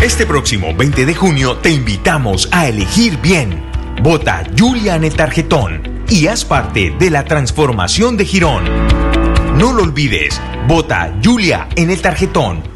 Este 0.02 0.24
próximo 0.24 0.74
20 0.74 1.04
de 1.04 1.14
junio 1.14 1.58
te 1.58 1.70
invitamos 1.70 2.48
a 2.50 2.68
elegir 2.68 3.18
bien. 3.18 3.70
Vota 4.02 4.42
Julia 4.58 4.96
en 4.96 5.04
el 5.04 5.14
tarjetón 5.14 6.04
y 6.08 6.28
haz 6.28 6.44
parte 6.44 6.94
de 6.98 7.10
la 7.10 7.24
transformación 7.24 8.16
de 8.16 8.24
Girón. 8.24 8.64
No 9.58 9.72
lo 9.72 9.82
olvides, 9.82 10.40
vota 10.66 11.14
Julia 11.22 11.68
en 11.76 11.90
el 11.90 12.00
tarjetón 12.00 12.75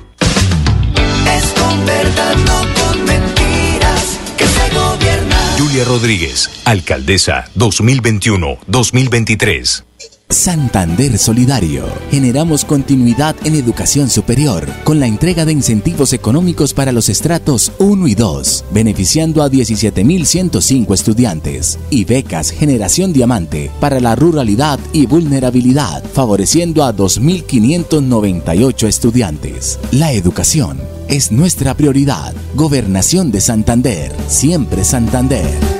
con 1.58 1.86
verdad, 1.86 2.36
no 2.46 2.60
con 2.74 3.04
mentiras, 3.04 4.18
que 4.36 4.46
se 4.46 4.68
gobierna. 4.74 5.36
Julia 5.58 5.84
Rodríguez, 5.84 6.50
alcaldesa 6.64 7.46
2021-2023. 7.56 9.84
Santander 10.30 11.18
Solidario. 11.18 11.84
Generamos 12.10 12.64
continuidad 12.64 13.36
en 13.44 13.54
educación 13.56 14.08
superior 14.08 14.68
con 14.84 15.00
la 15.00 15.08
entrega 15.08 15.44
de 15.44 15.50
incentivos 15.52 16.12
económicos 16.12 16.72
para 16.72 16.92
los 16.92 17.08
estratos 17.08 17.72
1 17.78 18.06
y 18.06 18.14
2, 18.14 18.66
beneficiando 18.70 19.42
a 19.42 19.50
17.105 19.50 20.94
estudiantes, 20.94 21.80
y 21.90 22.04
becas 22.04 22.52
Generación 22.52 23.12
Diamante 23.12 23.72
para 23.80 23.98
la 23.98 24.14
ruralidad 24.14 24.78
y 24.92 25.06
vulnerabilidad, 25.06 26.04
favoreciendo 26.04 26.84
a 26.84 26.94
2.598 26.94 28.86
estudiantes. 28.86 29.80
La 29.90 30.12
educación 30.12 30.78
es 31.10 31.32
nuestra 31.32 31.74
prioridad. 31.74 32.32
Gobernación 32.54 33.32
de 33.32 33.40
Santander, 33.40 34.14
siempre 34.28 34.84
Santander. 34.84 35.79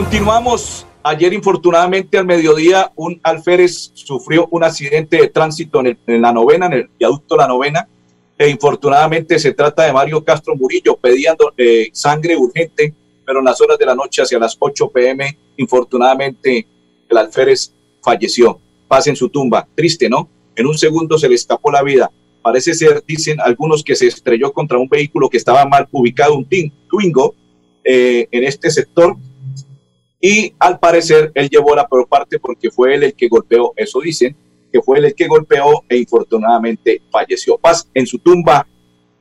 Continuamos. 0.00 0.86
Ayer, 1.02 1.34
infortunadamente, 1.34 2.16
al 2.16 2.24
mediodía, 2.24 2.90
un 2.96 3.20
alférez 3.22 3.90
sufrió 3.92 4.48
un 4.50 4.64
accidente 4.64 5.18
de 5.18 5.28
tránsito 5.28 5.82
en, 5.84 6.22
la 6.22 6.32
novena, 6.32 6.64
en 6.66 6.72
el 6.72 6.90
viaducto 6.98 7.36
La 7.36 7.46
Novena. 7.46 7.86
E 8.38 8.48
infortunadamente 8.48 9.38
se 9.38 9.52
trata 9.52 9.82
de 9.84 9.92
Mario 9.92 10.24
Castro 10.24 10.56
Murillo, 10.56 10.96
pidiendo 10.96 11.52
eh, 11.54 11.90
sangre 11.92 12.34
urgente, 12.34 12.94
pero 13.26 13.40
en 13.40 13.44
las 13.44 13.60
horas 13.60 13.76
de 13.76 13.84
la 13.84 13.94
noche, 13.94 14.22
hacia 14.22 14.38
las 14.38 14.56
8 14.58 14.88
pm, 14.88 15.36
infortunadamente, 15.58 16.66
el 17.06 17.18
alférez 17.18 17.74
falleció. 18.02 18.58
Paz 18.88 19.06
en 19.06 19.16
su 19.16 19.28
tumba. 19.28 19.68
Triste, 19.74 20.08
¿no? 20.08 20.30
En 20.56 20.66
un 20.66 20.78
segundo 20.78 21.18
se 21.18 21.28
le 21.28 21.34
escapó 21.34 21.70
la 21.70 21.82
vida. 21.82 22.10
Parece 22.40 22.72
ser, 22.72 23.04
dicen 23.06 23.38
algunos, 23.38 23.84
que 23.84 23.94
se 23.94 24.06
estrelló 24.06 24.50
contra 24.50 24.78
un 24.78 24.88
vehículo 24.88 25.28
que 25.28 25.36
estaba 25.36 25.66
mal 25.66 25.86
ubicado, 25.92 26.38
un 26.38 26.48
Twingo, 26.88 27.34
eh, 27.84 28.28
en 28.30 28.44
este 28.44 28.70
sector 28.70 29.18
y 30.20 30.54
al 30.58 30.78
parecer 30.78 31.32
él 31.34 31.48
llevó 31.48 31.74
la 31.74 31.88
peor 31.88 32.06
parte 32.06 32.38
porque 32.38 32.70
fue 32.70 32.94
él 32.94 33.04
el 33.04 33.14
que 33.14 33.28
golpeó, 33.28 33.72
eso 33.76 34.00
dicen, 34.00 34.36
que 34.72 34.82
fue 34.82 34.98
él 34.98 35.06
el 35.06 35.14
que 35.14 35.26
golpeó 35.26 35.84
e 35.88 35.96
infortunadamente 35.96 37.02
falleció. 37.10 37.58
Paz 37.58 37.88
en 37.94 38.06
su 38.06 38.18
tumba 38.18 38.66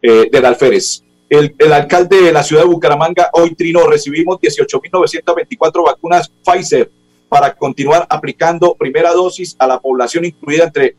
eh, 0.01 0.29
del 0.31 0.45
alférez. 0.45 1.03
El, 1.29 1.55
el, 1.57 1.73
alcalde 1.73 2.21
de 2.21 2.31
la 2.33 2.43
ciudad 2.43 2.63
de 2.63 2.69
Bucaramanga 2.69 3.29
hoy 3.33 3.53
trinó, 3.53 3.87
recibimos 3.87 4.37
18.924 4.39 5.85
vacunas 5.85 6.31
Pfizer 6.43 6.91
para 7.29 7.55
continuar 7.55 8.07
aplicando 8.09 8.75
primera 8.75 9.13
dosis 9.13 9.55
a 9.59 9.67
la 9.67 9.79
población 9.79 10.25
incluida 10.25 10.63
entre 10.63 10.95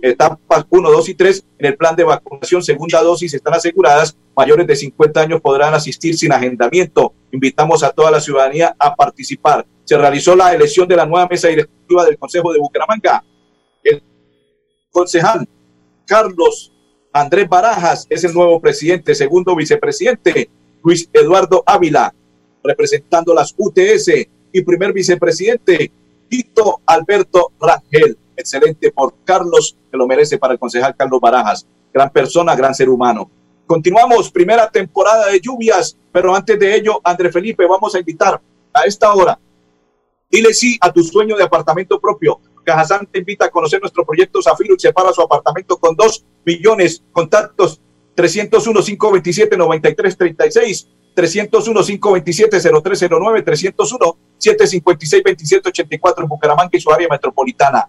etapas 0.00 0.64
1, 0.70 0.90
2 0.90 1.08
y 1.08 1.14
3 1.14 1.44
en 1.58 1.66
el 1.66 1.76
plan 1.76 1.96
de 1.96 2.04
vacunación. 2.04 2.62
Segunda 2.62 3.02
dosis 3.02 3.34
están 3.34 3.54
aseguradas. 3.54 4.16
Mayores 4.36 4.66
de 4.66 4.76
50 4.76 5.20
años 5.20 5.40
podrán 5.40 5.74
asistir 5.74 6.16
sin 6.16 6.32
agendamiento. 6.32 7.14
Invitamos 7.32 7.82
a 7.82 7.90
toda 7.90 8.12
la 8.12 8.20
ciudadanía 8.20 8.76
a 8.78 8.94
participar. 8.94 9.66
Se 9.84 9.98
realizó 9.98 10.36
la 10.36 10.54
elección 10.54 10.86
de 10.86 10.96
la 10.96 11.04
nueva 11.04 11.26
mesa 11.26 11.48
directiva 11.48 12.04
del 12.04 12.16
Consejo 12.16 12.52
de 12.52 12.60
Bucaramanga. 12.60 13.24
El 13.82 14.02
concejal 14.92 15.48
Carlos 16.06 16.72
Andrés 17.12 17.48
Barajas 17.48 18.06
es 18.08 18.22
el 18.22 18.32
nuevo 18.32 18.60
presidente. 18.60 19.16
Segundo 19.16 19.56
vicepresidente 19.56 20.48
Luis 20.84 21.10
Eduardo 21.12 21.64
Ávila, 21.66 22.14
representando 22.62 23.34
las 23.34 23.52
UTS 23.56 24.28
y 24.52 24.62
primer 24.62 24.92
vicepresidente, 24.92 25.90
Tito 26.28 26.80
Alberto 26.86 27.52
Rangel. 27.60 28.16
Excelente 28.36 28.92
por 28.92 29.14
Carlos, 29.24 29.76
que 29.90 29.96
lo 29.96 30.06
merece 30.06 30.38
para 30.38 30.52
el 30.52 30.58
concejal 30.58 30.94
Carlos 30.96 31.20
Barajas. 31.20 31.66
Gran 31.92 32.10
persona, 32.10 32.54
gran 32.54 32.74
ser 32.74 32.88
humano. 32.88 33.30
Continuamos, 33.66 34.30
primera 34.30 34.70
temporada 34.70 35.28
de 35.28 35.40
lluvias, 35.40 35.96
pero 36.12 36.34
antes 36.34 36.58
de 36.58 36.74
ello, 36.74 37.00
André 37.02 37.32
Felipe, 37.32 37.66
vamos 37.66 37.94
a 37.94 37.98
invitar 37.98 38.40
a 38.72 38.82
esta 38.82 39.12
hora. 39.14 39.38
Dile 40.30 40.52
sí 40.52 40.76
a 40.80 40.92
tu 40.92 41.02
sueño 41.02 41.36
de 41.36 41.44
apartamento 41.44 41.98
propio. 41.98 42.40
Cajazán 42.64 43.06
te 43.06 43.20
invita 43.20 43.46
a 43.46 43.50
conocer 43.50 43.80
nuestro 43.80 44.04
proyecto 44.04 44.42
Zafiro 44.42 44.74
y 44.74 44.80
separa 44.80 45.12
su 45.12 45.22
apartamento 45.22 45.78
con 45.78 45.96
dos 45.96 46.24
millones. 46.44 47.02
Contactos 47.12 47.80
301-527-9336 48.16 50.88
301-527-0309, 51.16 54.16
301-756-2784 54.40 56.22
en 56.22 56.28
Bucaramanga 56.28 56.70
y 56.72 56.80
su 56.80 56.92
área 56.92 57.08
metropolitana. 57.08 57.88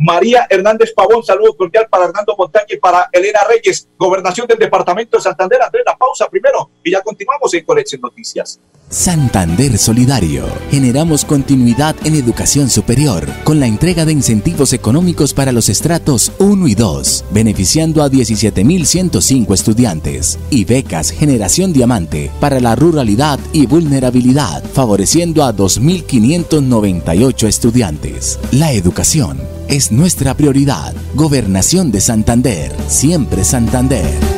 María 0.00 0.46
Hernández 0.48 0.92
Pavón, 0.94 1.24
saludo 1.24 1.56
cordial 1.56 1.88
para 1.90 2.04
Hernando 2.04 2.36
Montaña 2.38 2.66
y 2.68 2.76
para 2.76 3.10
Elena 3.10 3.40
Reyes, 3.48 3.88
gobernación 3.98 4.46
del 4.46 4.56
departamento 4.56 5.16
de 5.16 5.24
Santander. 5.24 5.60
Andrés, 5.60 5.82
la 5.84 5.96
pausa 5.96 6.28
primero 6.30 6.70
y 6.84 6.92
ya 6.92 7.00
continuamos 7.00 7.52
en 7.52 7.64
Conexión 7.64 8.00
Noticias. 8.00 8.60
Santander 8.88 9.76
Solidario. 9.76 10.46
Generamos 10.70 11.24
continuidad 11.24 11.96
en 12.04 12.14
educación 12.14 12.70
superior 12.70 13.26
con 13.42 13.58
la 13.58 13.66
entrega 13.66 14.04
de 14.04 14.12
incentivos 14.12 14.72
económicos 14.72 15.34
para 15.34 15.50
los 15.50 15.68
estratos 15.68 16.30
1 16.38 16.68
y 16.68 16.76
2, 16.76 17.24
beneficiando 17.32 18.04
a 18.04 18.08
17.105 18.08 19.52
estudiantes, 19.52 20.38
y 20.48 20.64
becas 20.64 21.10
Generación 21.10 21.72
Diamante 21.72 22.30
para 22.40 22.60
la 22.60 22.76
ruralidad 22.76 23.40
y 23.52 23.66
vulnerabilidad, 23.66 24.62
favoreciendo 24.62 25.42
a 25.42 25.52
2.598 25.52 27.48
estudiantes. 27.48 28.38
La 28.52 28.72
educación 28.72 29.57
es 29.68 29.92
nuestra 29.92 30.34
prioridad. 30.34 30.94
Gobernación 31.14 31.90
de 31.92 32.00
Santander, 32.00 32.74
siempre 32.88 33.44
Santander. 33.44 34.37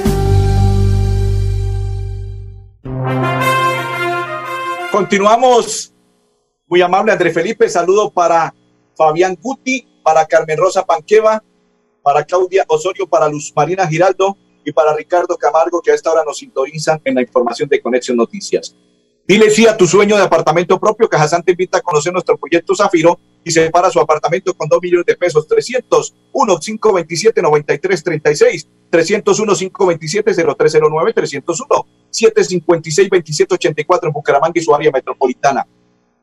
Continuamos. 5.01 5.91
Muy 6.67 6.79
amable 6.79 7.11
André 7.11 7.31
Felipe, 7.31 7.67
saludo 7.67 8.11
para 8.11 8.53
Fabián 8.95 9.35
Guti, 9.41 9.87
para 10.03 10.27
Carmen 10.27 10.55
Rosa 10.59 10.85
Panqueva, 10.85 11.43
para 12.03 12.23
Claudia 12.23 12.65
Osorio, 12.67 13.07
para 13.07 13.27
Luz 13.27 13.51
Marina 13.55 13.87
Giraldo 13.87 14.37
y 14.63 14.71
para 14.71 14.95
Ricardo 14.95 15.35
Camargo, 15.37 15.81
que 15.81 15.89
a 15.89 15.95
esta 15.95 16.11
hora 16.11 16.23
nos 16.23 16.37
sintonizan 16.37 17.01
en 17.03 17.15
la 17.15 17.23
información 17.23 17.67
de 17.67 17.81
Conexión 17.81 18.15
Noticias. 18.15 18.75
Dile 19.27 19.49
sí 19.49 19.65
a 19.65 19.75
tu 19.75 19.87
sueño 19.87 20.17
de 20.17 20.21
apartamento 20.21 20.79
propio. 20.79 21.09
Cajazán 21.09 21.41
te 21.41 21.53
invita 21.53 21.79
a 21.79 21.81
conocer 21.81 22.13
nuestro 22.13 22.37
proyecto 22.37 22.75
Zafiro 22.75 23.19
y 23.43 23.49
se 23.49 23.65
separa 23.65 23.89
su 23.89 23.99
apartamento 23.99 24.53
con 24.53 24.69
2 24.69 24.79
millones 24.83 25.07
de 25.07 25.15
pesos. 25.15 25.47
301 25.47 26.59
527 26.59 27.41
9336 27.41 28.63
301 28.63 28.71
527 28.71 28.71
0309 28.71 28.80
301 28.91 29.55
756 32.11 33.09
2784 33.09 34.07
en 34.07 34.13
Bucaramanga 34.13 34.59
y 34.59 34.63
su 34.63 34.75
área 34.75 34.91
metropolitana. 34.91 35.65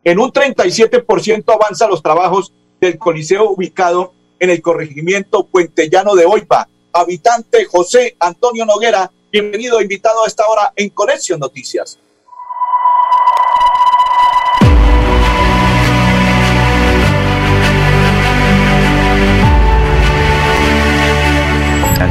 En 0.04 0.20
un 0.20 0.31
37% 0.31 1.52
avanzan 1.52 1.90
los 1.90 2.02
trabajos 2.02 2.52
del 2.81 2.98
Coliseo 2.98 3.50
ubicado 3.50 4.12
en 4.38 4.50
el 4.50 4.62
corregimiento 4.62 5.46
Puente 5.46 5.88
Llano 5.88 6.14
de 6.14 6.26
Oiva. 6.26 6.68
Habitante 6.92 7.64
José 7.64 8.16
Antonio 8.20 8.64
Noguera, 8.64 9.11
bienvenido, 9.33 9.81
invitado 9.81 10.24
a 10.24 10.26
esta 10.26 10.46
hora 10.46 10.72
en 10.76 10.90
Conexión 10.90 11.40
Noticias. 11.40 11.98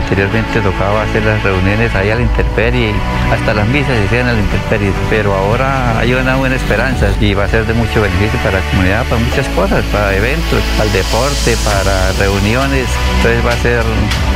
Anteriormente 0.07 0.61
tocaba 0.61 1.03
hacer 1.03 1.21
las 1.25 1.43
reuniones 1.43 1.93
ahí 1.93 2.09
a 2.09 2.15
la 2.15 2.21
intemperie, 2.21 2.93
hasta 3.29 3.53
las 3.53 3.67
misas 3.67 3.91
se 3.93 4.05
hacían 4.05 4.29
a 4.29 4.31
la 4.31 4.39
intemperie, 4.39 4.93
pero 5.09 5.33
ahora 5.33 5.99
hay 5.99 6.13
una 6.13 6.37
buena 6.37 6.55
esperanza 6.55 7.09
y 7.19 7.33
va 7.33 7.43
a 7.43 7.49
ser 7.49 7.65
de 7.65 7.73
mucho 7.73 8.01
beneficio 8.01 8.39
para 8.39 8.59
la 8.61 8.65
comunidad, 8.69 9.03
para 9.07 9.21
muchas 9.21 9.45
cosas, 9.49 9.83
para 9.91 10.15
eventos, 10.15 10.63
para 10.77 10.85
el 10.85 10.93
deporte, 10.93 11.57
para 11.65 12.13
reuniones, 12.13 12.87
entonces 13.17 13.45
va 13.45 13.51
a 13.51 13.57
ser 13.57 13.83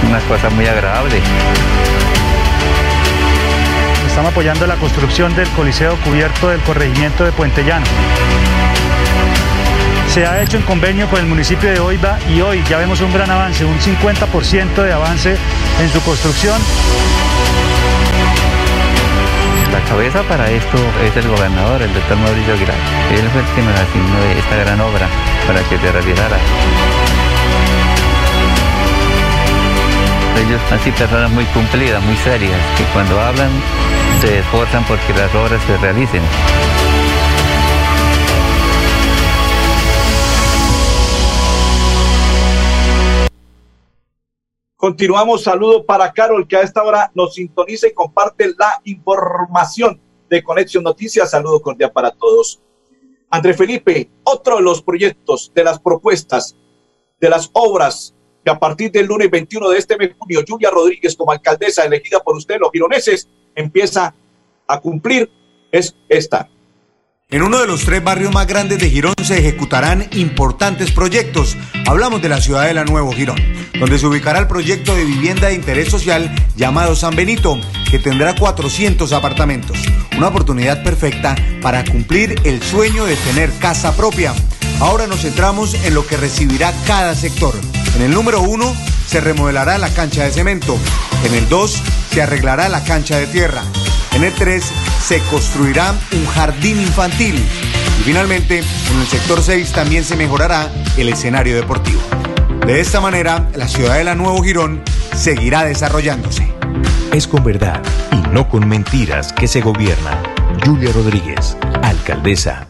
una 0.10 0.20
cosa 0.20 0.50
muy 0.50 0.68
agradable. 0.68 1.22
Estamos 4.08 4.34
apoyando 4.34 4.68
la 4.68 4.76
construcción 4.76 5.34
del 5.38 5.48
Coliseo 5.52 5.96
Cubierto 6.04 6.50
del 6.50 6.60
corregimiento 6.60 7.24
de 7.24 7.32
Puente 7.32 7.64
Llano 7.64 7.86
se 10.14 10.26
ha 10.26 10.42
hecho 10.42 10.58
en 10.58 10.64
convenio 10.64 11.08
con 11.08 11.20
el 11.20 11.26
municipio 11.26 11.72
de 11.72 11.80
Oiva 11.80 12.20
y 12.28 12.42
hoy 12.42 12.62
ya 12.70 12.78
vemos 12.80 13.00
un 13.00 13.14
gran 13.14 13.32
avance, 13.32 13.64
un 13.64 13.80
50% 13.80 14.84
de 14.84 14.92
avance 14.92 15.38
en 15.80 15.90
su 15.90 16.02
construcción. 16.02 16.60
la 19.72 19.80
cabeza 19.88 20.22
para 20.24 20.52
esto 20.52 20.78
es 21.06 21.16
el 21.16 21.30
gobernador, 21.30 21.82
el 21.82 21.94
doctor 21.94 22.18
Mauricio 22.18 22.54
Aguilar. 22.56 22.76
Él 23.14 23.30
fue 23.32 23.40
el 23.42 23.48
que 23.56 23.62
nos 23.62 23.80
asignó 23.80 24.20
esta 24.38 24.56
gran 24.58 24.82
obra 24.82 25.08
para 25.48 25.62
que 25.62 25.78
se 25.78 25.92
realizara. 25.94 26.38
Ellos 30.46 30.62
han 30.72 30.80
sido 30.82 30.96
personas 30.98 31.32
muy 31.32 31.46
cumplidas, 31.46 32.04
muy 32.04 32.18
serias, 32.18 32.60
que 32.78 32.84
cuando 32.92 33.18
hablan 33.18 33.50
se 34.20 34.40
esfuerzan 34.40 34.84
porque 34.84 35.14
las 35.14 35.34
obras 35.36 35.62
se 35.66 35.78
realicen. 35.78 36.22
Continuamos, 44.82 45.44
saludo 45.44 45.86
para 45.86 46.12
Carol, 46.12 46.48
que 46.48 46.58
a 46.58 46.64
esta 46.64 46.82
hora 46.82 47.12
nos 47.14 47.36
sintoniza 47.36 47.88
y 47.88 47.94
comparte 47.94 48.52
la 48.58 48.82
información 48.84 50.02
de 50.28 50.42
Conexión 50.42 50.84
Noticias. 50.84 51.30
Saludo 51.30 51.62
cordial 51.62 51.92
para 51.92 52.10
todos. 52.10 52.60
André 53.30 53.54
Felipe, 53.54 54.10
otro 54.24 54.56
de 54.56 54.64
los 54.64 54.82
proyectos, 54.82 55.52
de 55.54 55.64
las 55.64 55.80
propuestas, 55.80 56.58
de 57.20 57.30
las 57.30 57.52
obras 57.54 58.16
que 58.44 58.50
a 58.50 58.58
partir 58.58 58.92
del 58.92 59.06
lunes 59.06 59.30
21 59.30 59.70
de 59.70 59.78
este 59.78 59.96
mes 59.98 60.10
de 60.10 60.16
junio, 60.16 60.44
Julia 60.48 60.72
Rodríguez 60.72 61.16
como 61.16 61.32
alcaldesa 61.32 61.86
elegida 61.86 62.20
por 62.20 62.36
usted, 62.36 62.58
los 62.60 62.72
gironeses, 62.72 63.30
empieza 63.54 64.16
a 64.68 64.80
cumplir, 64.82 65.30
es 65.72 65.96
esta. 66.10 66.50
En 67.32 67.44
uno 67.44 67.62
de 67.62 67.68
los 67.68 67.86
tres 67.86 68.04
barrios 68.04 68.34
más 68.34 68.46
grandes 68.46 68.80
de 68.80 68.90
Girón 68.90 69.16
se 69.24 69.40
ejecutarán 69.40 70.10
importantes 70.12 70.92
proyectos. 70.92 71.56
Hablamos 71.88 72.22
de 72.22 72.28
la 72.28 72.42
ciudad 72.42 72.66
de 72.66 72.74
la 72.74 72.84
Nuevo 72.84 73.14
Girón, 73.14 73.38
donde 73.80 73.98
se 73.98 74.06
ubicará 74.06 74.38
el 74.40 74.48
proyecto 74.48 74.94
de 74.94 75.06
vivienda 75.06 75.48
de 75.48 75.54
interés 75.54 75.88
social 75.88 76.30
llamado 76.58 76.94
San 76.94 77.16
Benito, 77.16 77.58
que 77.90 78.00
tendrá 78.00 78.36
400 78.36 79.14
apartamentos. 79.14 79.78
Una 80.18 80.28
oportunidad 80.28 80.84
perfecta 80.84 81.38
para 81.62 81.86
cumplir 81.86 82.36
el 82.44 82.62
sueño 82.62 83.06
de 83.06 83.16
tener 83.16 83.50
casa 83.60 83.96
propia. 83.96 84.34
Ahora 84.82 85.08
nos 85.08 85.22
centramos 85.22 85.74
en 85.86 85.94
lo 85.94 86.06
que 86.06 86.18
recibirá 86.18 86.74
cada 86.86 87.16
sector. 87.16 87.56
En 87.96 88.02
el 88.02 88.12
número 88.12 88.42
uno 88.42 88.76
se 89.08 89.22
remodelará 89.22 89.78
la 89.78 89.94
cancha 89.94 90.26
de 90.26 90.32
cemento. 90.32 90.78
En 91.24 91.34
el 91.34 91.48
2 91.48 91.82
se 92.14 92.22
arreglará 92.22 92.68
la 92.68 92.84
cancha 92.84 93.18
de 93.18 93.28
tierra. 93.28 93.64
En 94.14 94.26
el 94.26 94.34
3 94.34 94.64
se 95.02 95.20
construirá 95.30 95.96
un 96.12 96.26
jardín 96.26 96.80
infantil. 96.82 97.36
Y 97.36 98.04
finalmente, 98.04 98.60
en 98.60 99.00
el 99.00 99.08
sector 99.08 99.42
6 99.42 99.72
también 99.72 100.04
se 100.04 100.18
mejorará 100.18 100.70
el 100.98 101.10
escenario 101.10 101.56
deportivo. 101.56 102.02
De 102.66 102.80
esta 102.80 103.00
manera, 103.00 103.50
la 103.56 103.68
ciudad 103.68 103.98
de 103.98 104.04
la 104.04 104.16
Nuevo 104.16 104.44
Girón 104.44 104.84
seguirá 105.16 105.64
desarrollándose. 105.64 106.48
Es 107.14 107.26
con 107.28 107.44
verdad 107.44 107.82
y 108.12 108.30
no 108.34 108.50
con 108.50 108.68
mentiras 108.68 109.32
que 109.32 109.48
se 109.48 109.62
gobierna. 109.62 110.22
Julia 110.64 110.92
Rodríguez, 110.92 111.58
alcaldesa. 111.82 112.68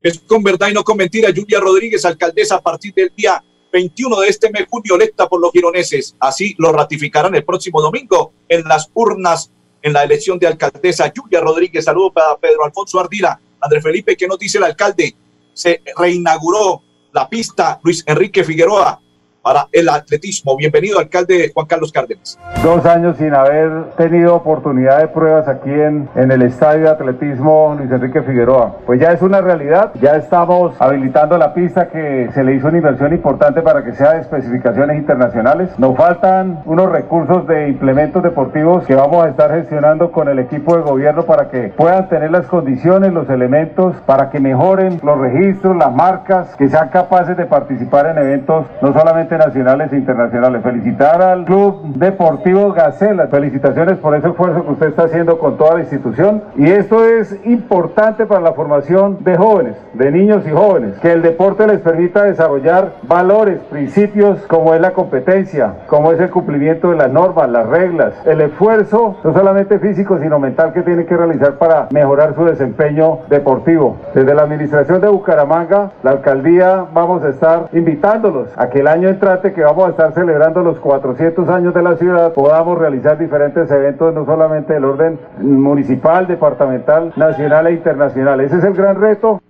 Es 0.00 0.18
con 0.20 0.42
verdad 0.42 0.68
y 0.68 0.74
no 0.74 0.84
con 0.84 0.96
mentiras. 0.96 1.32
Julia 1.34 1.60
Rodríguez, 1.60 2.04
alcaldesa 2.04 2.56
a 2.56 2.60
partir 2.60 2.94
del 2.94 3.12
día 3.16 3.42
21 3.72 4.20
de 4.20 4.28
este 4.28 4.50
mes, 4.50 4.66
junio, 4.70 4.94
electa 4.94 5.28
por 5.28 5.40
los 5.40 5.50
gironeses. 5.50 6.14
Así 6.20 6.54
lo 6.58 6.72
ratificarán 6.72 7.34
el 7.34 7.44
próximo 7.44 7.80
domingo 7.80 8.32
en 8.48 8.62
las 8.64 8.90
urnas 8.94 9.50
en 9.82 9.92
la 9.92 10.04
elección 10.04 10.38
de 10.38 10.46
alcaldesa 10.46 11.12
Julia 11.14 11.40
Rodríguez. 11.40 11.84
Saludos 11.84 12.12
para 12.14 12.36
Pedro 12.36 12.64
Alfonso 12.64 13.00
Ardila. 13.00 13.38
André 13.60 13.80
Felipe, 13.80 14.16
¿qué 14.16 14.26
nos 14.26 14.38
dice 14.38 14.58
el 14.58 14.64
alcalde? 14.64 15.14
Se 15.52 15.82
reinauguró 15.96 16.82
la 17.12 17.28
pista 17.28 17.78
Luis 17.82 18.02
Enrique 18.06 18.42
Figueroa 18.42 19.00
para 19.42 19.66
el 19.72 19.88
atletismo. 19.88 20.56
Bienvenido, 20.56 20.98
alcalde 20.98 21.50
Juan 21.52 21.66
Carlos 21.66 21.92
Cárdenas. 21.92 22.38
Dos 22.62 22.86
años 22.86 23.16
sin 23.16 23.34
haber 23.34 23.90
tenido 23.96 24.36
oportunidad 24.36 25.00
de 25.00 25.08
pruebas 25.08 25.48
aquí 25.48 25.70
en, 25.70 26.08
en 26.14 26.30
el 26.30 26.42
estadio 26.42 26.84
de 26.84 26.90
atletismo 26.90 27.74
Luis 27.76 27.90
Enrique 27.90 28.22
Figueroa. 28.22 28.76
Pues 28.86 29.00
ya 29.00 29.12
es 29.12 29.20
una 29.20 29.40
realidad, 29.40 29.92
ya 30.00 30.12
estamos 30.12 30.74
habilitando 30.78 31.36
la 31.38 31.52
pista 31.54 31.88
que 31.88 32.30
se 32.32 32.44
le 32.44 32.54
hizo 32.54 32.68
una 32.68 32.78
inversión 32.78 33.12
importante 33.12 33.62
para 33.62 33.84
que 33.84 33.92
sea 33.94 34.12
de 34.12 34.20
especificaciones 34.20 34.96
internacionales. 34.96 35.70
Nos 35.78 35.96
faltan 35.96 36.62
unos 36.64 36.90
recursos 36.90 37.46
de 37.48 37.68
implementos 37.68 38.22
deportivos 38.22 38.86
que 38.86 38.94
vamos 38.94 39.24
a 39.24 39.28
estar 39.28 39.50
gestionando 39.50 40.12
con 40.12 40.28
el 40.28 40.38
equipo 40.38 40.76
de 40.76 40.82
gobierno 40.82 41.24
para 41.24 41.50
que 41.50 41.72
puedan 41.76 42.08
tener 42.08 42.30
las 42.30 42.46
condiciones, 42.46 43.12
los 43.12 43.28
elementos, 43.28 43.96
para 44.06 44.30
que 44.30 44.38
mejoren 44.38 45.00
los 45.02 45.18
registros, 45.18 45.76
las 45.76 45.92
marcas, 45.92 46.54
que 46.56 46.68
sean 46.68 46.90
capaces 46.90 47.36
de 47.36 47.46
participar 47.46 48.06
en 48.06 48.18
eventos 48.18 48.66
no 48.80 48.92
solamente 48.92 49.31
nacionales 49.38 49.92
e 49.92 49.96
internacionales. 49.96 50.62
Felicitar 50.62 51.22
al 51.22 51.44
Club 51.44 51.82
Deportivo 51.96 52.72
Gacela. 52.72 53.28
Felicitaciones 53.28 53.98
por 53.98 54.14
ese 54.14 54.28
esfuerzo 54.28 54.64
que 54.64 54.72
usted 54.72 54.86
está 54.88 55.04
haciendo 55.04 55.38
con 55.38 55.56
toda 55.56 55.74
la 55.74 55.80
institución. 55.80 56.42
Y 56.56 56.66
esto 56.70 57.04
es 57.04 57.38
importante 57.44 58.26
para 58.26 58.40
la 58.40 58.52
formación 58.52 59.18
de 59.20 59.36
jóvenes, 59.36 59.76
de 59.94 60.10
niños 60.10 60.44
y 60.46 60.50
jóvenes. 60.50 60.98
Que 61.00 61.12
el 61.12 61.22
deporte 61.22 61.66
les 61.66 61.80
permita 61.80 62.24
desarrollar 62.24 62.92
valores, 63.02 63.60
principios 63.70 64.40
como 64.46 64.74
es 64.74 64.80
la 64.80 64.92
competencia, 64.92 65.74
como 65.86 66.12
es 66.12 66.20
el 66.20 66.30
cumplimiento 66.30 66.90
de 66.90 66.96
las 66.96 67.10
normas, 67.10 67.48
las 67.48 67.66
reglas, 67.66 68.14
el 68.26 68.40
esfuerzo, 68.40 69.16
no 69.22 69.32
solamente 69.32 69.78
físico, 69.78 70.18
sino 70.18 70.38
mental 70.38 70.72
que 70.72 70.82
tiene 70.82 71.06
que 71.06 71.16
realizar 71.16 71.54
para 71.54 71.88
mejorar 71.90 72.34
su 72.34 72.44
desempeño 72.44 73.20
deportivo. 73.28 73.96
Desde 74.14 74.34
la 74.34 74.42
administración 74.42 75.00
de 75.00 75.08
Bucaramanga, 75.08 75.90
la 76.02 76.12
alcaldía, 76.12 76.86
vamos 76.92 77.24
a 77.24 77.30
estar 77.30 77.68
invitándolos 77.72 78.48
a 78.56 78.68
que 78.68 78.80
el 78.80 78.88
año 78.88 79.08
trate 79.22 79.54
que 79.54 79.60
vamos 79.60 79.86
a 79.86 79.90
estar 79.90 80.12
celebrando 80.14 80.62
los 80.62 80.80
400 80.80 81.48
años 81.48 81.72
de 81.72 81.80
la 81.80 81.96
ciudad, 81.96 82.32
podamos 82.32 82.76
realizar 82.76 83.16
diferentes 83.16 83.70
eventos, 83.70 84.12
no 84.12 84.26
solamente 84.26 84.72
del 84.72 84.84
orden 84.84 85.20
municipal, 85.38 86.26
departamental, 86.26 87.12
nacional 87.14 87.68
e 87.68 87.74
internacional. 87.74 88.40
Ese 88.40 88.58
es 88.58 88.64
el 88.64 88.72
gran 88.74 89.00
reto. 89.00 89.40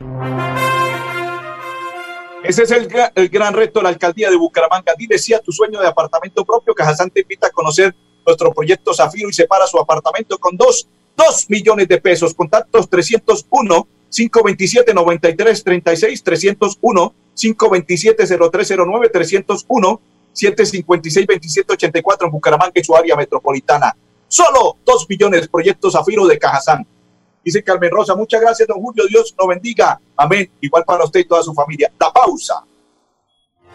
Ese 2.44 2.64
es 2.64 2.70
el, 2.70 2.86
el 3.14 3.28
gran 3.30 3.54
reto 3.54 3.78
de 3.78 3.84
la 3.84 3.88
alcaldía 3.88 4.28
de 4.28 4.36
Bucaramanga. 4.36 4.92
Dile 4.98 5.16
sí 5.16 5.32
a 5.32 5.40
tu 5.40 5.52
sueño 5.52 5.80
de 5.80 5.88
apartamento 5.88 6.44
propio. 6.44 6.74
Cajazán 6.74 7.08
te 7.08 7.22
invita 7.22 7.46
a 7.46 7.50
conocer 7.50 7.94
nuestro 8.26 8.52
proyecto 8.52 8.92
Zafiro 8.92 9.30
y 9.30 9.32
separa 9.32 9.66
su 9.66 9.78
apartamento 9.78 10.36
con 10.36 10.54
dos, 10.54 10.86
dos 11.16 11.46
millones 11.48 11.88
de 11.88 11.98
pesos. 11.98 12.34
Contactos 12.34 12.90
301 12.90 13.86
527 14.12 14.94
93 14.94 15.64
36 15.64 16.22
301 16.22 17.14
527-0309, 17.34 19.10
301 19.10 20.00
756-2784 20.34 22.24
en 22.24 22.30
Bucaramanga 22.30 22.72
y 22.74 22.84
su 22.84 22.96
área 22.96 23.16
metropolitana. 23.16 23.94
Solo 24.28 24.78
dos 24.84 25.06
millones 25.08 25.48
proyectos 25.48 25.92
Zafiro 25.92 26.26
de 26.26 26.38
Cajazán. 26.38 26.86
Dice 27.44 27.62
Carmen 27.62 27.90
Rosa, 27.90 28.14
muchas 28.14 28.40
gracias, 28.40 28.68
don 28.68 28.80
Julio. 28.80 29.04
Dios 29.08 29.34
lo 29.38 29.46
bendiga. 29.46 30.00
Amén. 30.16 30.50
Igual 30.60 30.84
para 30.84 31.04
usted 31.04 31.20
y 31.20 31.24
toda 31.24 31.42
su 31.42 31.52
familia. 31.52 31.92
La 32.00 32.12
pausa. 32.12 32.64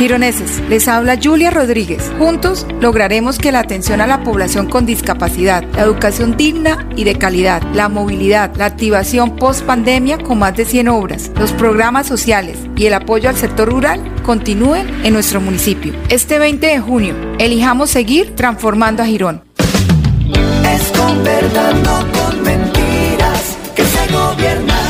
Gironeses, 0.00 0.62
les 0.70 0.88
habla 0.88 1.18
Julia 1.22 1.50
Rodríguez. 1.50 2.10
Juntos 2.18 2.66
lograremos 2.80 3.38
que 3.38 3.52
la 3.52 3.58
atención 3.58 4.00
a 4.00 4.06
la 4.06 4.24
población 4.24 4.66
con 4.66 4.86
discapacidad, 4.86 5.62
la 5.74 5.82
educación 5.82 6.38
digna 6.38 6.88
y 6.96 7.04
de 7.04 7.16
calidad, 7.16 7.62
la 7.74 7.90
movilidad, 7.90 8.56
la 8.56 8.64
activación 8.64 9.36
post 9.36 9.62
pandemia 9.66 10.16
con 10.16 10.38
más 10.38 10.56
de 10.56 10.64
100 10.64 10.88
obras, 10.88 11.30
los 11.38 11.52
programas 11.52 12.06
sociales 12.06 12.56
y 12.76 12.86
el 12.86 12.94
apoyo 12.94 13.28
al 13.28 13.36
sector 13.36 13.68
rural 13.68 14.02
continúen 14.22 14.88
en 15.04 15.12
nuestro 15.12 15.38
municipio. 15.42 15.92
Este 16.08 16.38
20 16.38 16.66
de 16.66 16.80
junio, 16.80 17.14
elijamos 17.38 17.90
seguir 17.90 18.34
transformando 18.34 19.02
a 19.02 19.06
Girón. 19.06 19.44
Es 20.64 20.98
con 20.98 21.22
verdad, 21.22 21.74
no 21.74 22.19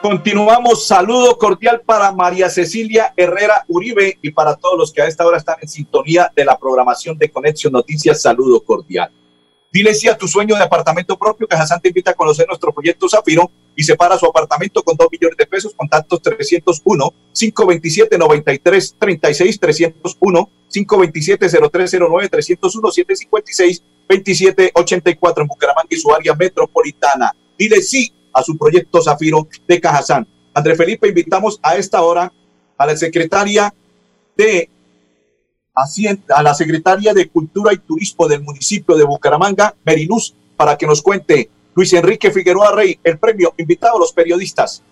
Continuamos, 0.00 0.86
saludo 0.86 1.36
cordial 1.38 1.82
para 1.84 2.12
María 2.12 2.48
Cecilia 2.48 3.12
Herrera 3.16 3.64
Uribe 3.66 4.16
y 4.22 4.30
para 4.30 4.54
todos 4.54 4.78
los 4.78 4.92
que 4.92 5.02
a 5.02 5.08
esta 5.08 5.26
hora 5.26 5.38
están 5.38 5.56
en 5.60 5.68
sintonía 5.68 6.30
de 6.36 6.44
la 6.44 6.56
programación 6.56 7.18
de 7.18 7.28
Conexión 7.28 7.72
Noticias, 7.72 8.22
saludo 8.22 8.62
cordial. 8.62 9.10
Dile 9.72 9.92
sí 9.94 10.08
a 10.08 10.16
tu 10.16 10.28
sueño 10.28 10.54
de 10.54 10.62
apartamento 10.62 11.18
propio. 11.18 11.48
Cajazán 11.48 11.80
te 11.80 11.88
invita 11.88 12.12
a 12.12 12.14
conocer 12.14 12.46
nuestro 12.46 12.72
proyecto 12.72 13.08
Zafiro 13.08 13.50
y 13.74 13.82
separa 13.82 14.16
su 14.16 14.26
apartamento 14.26 14.84
con 14.84 14.96
2 14.96 15.08
millones 15.10 15.36
de 15.36 15.46
pesos. 15.46 15.74
Contactos 15.76 16.22
301 16.22 17.14
527 17.32 18.18
93 18.18 18.96
36 18.98 19.60
301 19.60 20.50
527 20.70 21.48
0309 21.48 22.28
301 22.28 22.90
756 22.92 23.82
2784 24.08 25.42
en 25.42 25.48
Bucaramanga 25.48 25.88
y 25.90 25.96
su 25.96 26.14
área 26.14 26.34
metropolitana. 26.34 27.34
Dile 27.58 27.82
sí 27.82 28.12
a 28.38 28.42
su 28.42 28.56
proyecto 28.56 29.02
Zafiro 29.02 29.48
de 29.66 29.80
Cajazán. 29.80 30.26
André 30.54 30.74
Felipe, 30.76 31.08
invitamos 31.08 31.58
a 31.62 31.76
esta 31.76 32.02
hora 32.02 32.32
a 32.76 32.86
la 32.86 32.96
secretaria 32.96 33.72
de 34.36 34.70
a 36.28 36.42
la 36.42 36.54
secretaria 36.54 37.14
de 37.14 37.28
Cultura 37.28 37.72
y 37.72 37.78
Turismo 37.78 38.26
del 38.26 38.42
municipio 38.42 38.96
de 38.96 39.04
Bucaramanga, 39.04 39.74
Merinús, 39.84 40.34
para 40.56 40.76
que 40.76 40.86
nos 40.86 41.02
cuente 41.02 41.50
Luis 41.76 41.92
Enrique 41.92 42.32
Figueroa 42.32 42.72
Rey, 42.72 42.98
el 43.04 43.18
premio 43.18 43.54
invitado 43.56 43.96
a 43.96 44.00
los 44.00 44.12
periodistas. 44.12 44.82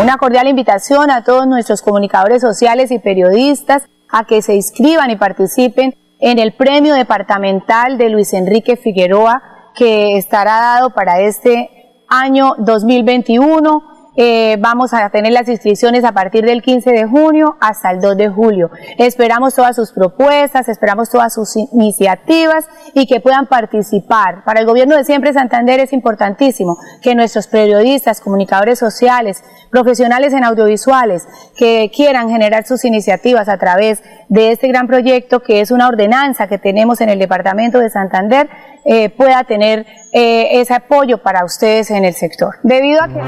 Una 0.00 0.16
cordial 0.16 0.46
invitación 0.46 1.10
a 1.10 1.24
todos 1.24 1.48
nuestros 1.48 1.82
comunicadores 1.82 2.42
sociales 2.42 2.92
y 2.92 3.00
periodistas 3.00 3.82
a 4.08 4.24
que 4.24 4.40
se 4.40 4.54
inscriban 4.54 5.10
y 5.10 5.16
participen 5.16 5.96
en 6.20 6.38
el 6.38 6.52
premio 6.52 6.94
departamental 6.94 7.98
de 7.98 8.10
Luis 8.10 8.32
Enrique 8.34 8.76
Figueroa 8.76 9.42
que 9.74 10.16
estará 10.16 10.60
dado 10.60 10.90
para 10.90 11.20
este 11.20 11.73
año 12.20 12.54
2021 12.58 13.94
eh, 14.16 14.56
vamos 14.60 14.94
a 14.94 15.10
tener 15.10 15.32
las 15.32 15.48
inscripciones 15.48 16.04
a 16.04 16.12
partir 16.12 16.44
del 16.44 16.62
15 16.62 16.92
de 16.92 17.04
junio 17.04 17.56
hasta 17.60 17.90
el 17.90 18.00
2 18.00 18.16
de 18.16 18.28
julio. 18.28 18.70
Esperamos 18.96 19.56
todas 19.56 19.74
sus 19.74 19.90
propuestas, 19.90 20.68
esperamos 20.68 21.10
todas 21.10 21.34
sus 21.34 21.56
iniciativas 21.56 22.66
y 22.94 23.08
que 23.08 23.18
puedan 23.18 23.46
participar. 23.46 24.44
Para 24.44 24.60
el 24.60 24.66
gobierno 24.66 24.96
de 24.96 25.04
siempre 25.04 25.32
Santander 25.32 25.80
es 25.80 25.92
importantísimo 25.92 26.78
que 27.02 27.16
nuestros 27.16 27.48
periodistas, 27.48 28.20
comunicadores 28.20 28.78
sociales, 28.78 29.42
profesionales 29.70 30.32
en 30.32 30.44
audiovisuales, 30.44 31.26
que 31.56 31.90
quieran 31.92 32.30
generar 32.30 32.64
sus 32.66 32.84
iniciativas 32.84 33.48
a 33.48 33.58
través 33.58 34.00
de 34.28 34.52
este 34.52 34.68
gran 34.68 34.86
proyecto 34.86 35.40
que 35.40 35.60
es 35.60 35.72
una 35.72 35.88
ordenanza 35.88 36.46
que 36.46 36.58
tenemos 36.58 37.00
en 37.00 37.08
el 37.08 37.18
departamento 37.18 37.80
de 37.80 37.90
Santander, 37.90 38.48
eh, 38.84 39.08
pueda 39.10 39.44
tener 39.44 39.86
eh, 40.12 40.60
ese 40.60 40.74
apoyo 40.74 41.18
para 41.18 41.44
ustedes 41.44 41.90
en 41.90 42.04
el 42.04 42.14
sector. 42.14 42.56
Debido 42.62 43.02
a 43.02 43.08
que... 43.08 43.20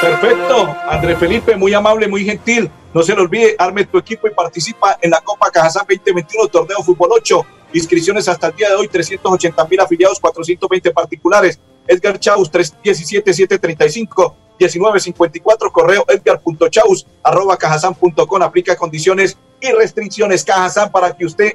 Perfecto, 0.00 0.74
André 0.88 1.16
Felipe, 1.16 1.56
muy 1.56 1.74
amable, 1.74 2.08
muy 2.08 2.24
gentil. 2.24 2.70
No 2.94 3.02
se 3.02 3.14
le 3.14 3.20
olvide, 3.20 3.54
arme 3.58 3.84
tu 3.84 3.98
equipo 3.98 4.26
y 4.26 4.30
participa 4.30 4.98
en 5.00 5.10
la 5.10 5.20
Copa 5.20 5.50
Cajazán 5.50 5.84
2021 5.88 6.48
Torneo 6.48 6.82
Fútbol 6.82 7.10
8. 7.12 7.46
Inscripciones 7.74 8.26
hasta 8.28 8.48
el 8.48 8.56
día 8.56 8.70
de 8.70 8.74
hoy, 8.74 8.88
380 8.88 9.64
mil 9.66 9.80
afiliados, 9.80 10.18
420 10.18 10.90
particulares. 10.90 11.60
Edgar 11.86 12.18
Chaus, 12.18 12.50
317-735, 12.50 14.34
1954, 14.58 15.72
correo 15.72 16.04
edgar.chaus, 16.08 17.06
arroba 17.22 17.56
cajazán.com, 17.56 18.42
aplica 18.42 18.76
condiciones 18.76 19.36
y 19.60 19.70
restricciones 19.72 20.44
Cajazán 20.44 20.90
para 20.90 21.16
que 21.16 21.24
usted 21.24 21.52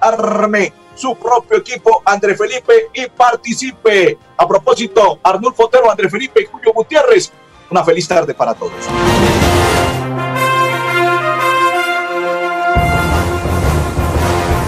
arme 0.00 0.72
su 0.96 1.14
propio 1.16 1.58
equipo, 1.58 2.02
André 2.04 2.36
Felipe, 2.36 2.88
y 2.94 3.06
participe. 3.06 4.18
A 4.36 4.48
propósito, 4.48 5.20
Arnulfo 5.22 5.66
Otero, 5.66 5.90
André 5.90 6.08
Felipe 6.08 6.42
y 6.42 6.46
Julio 6.46 6.72
Gutiérrez, 6.72 7.32
una 7.70 7.84
feliz 7.84 8.08
tarde 8.08 8.34
para 8.34 8.54
todos. 8.54 8.72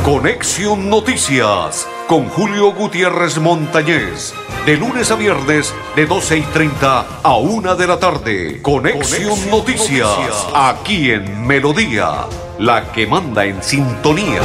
Conexión 0.04 0.88
Noticias 0.88 1.86
con 2.06 2.30
Julio 2.30 2.72
Gutiérrez 2.72 3.38
Montañez. 3.38 4.32
De 4.64 4.76
lunes 4.78 5.10
a 5.10 5.16
viernes, 5.16 5.74
de 5.96 6.06
12 6.06 6.38
y 6.38 6.42
30 6.42 7.06
a 7.22 7.36
1 7.36 7.76
de 7.76 7.86
la 7.86 7.98
tarde. 7.98 8.62
Conexión, 8.62 9.50
Noticias, 9.50 10.46
aquí 10.54 11.10
en 11.10 11.46
Melodía, 11.46 12.24
la 12.58 12.90
que 12.90 13.06
manda 13.06 13.44
en 13.44 13.62
sintonía. 13.62 14.40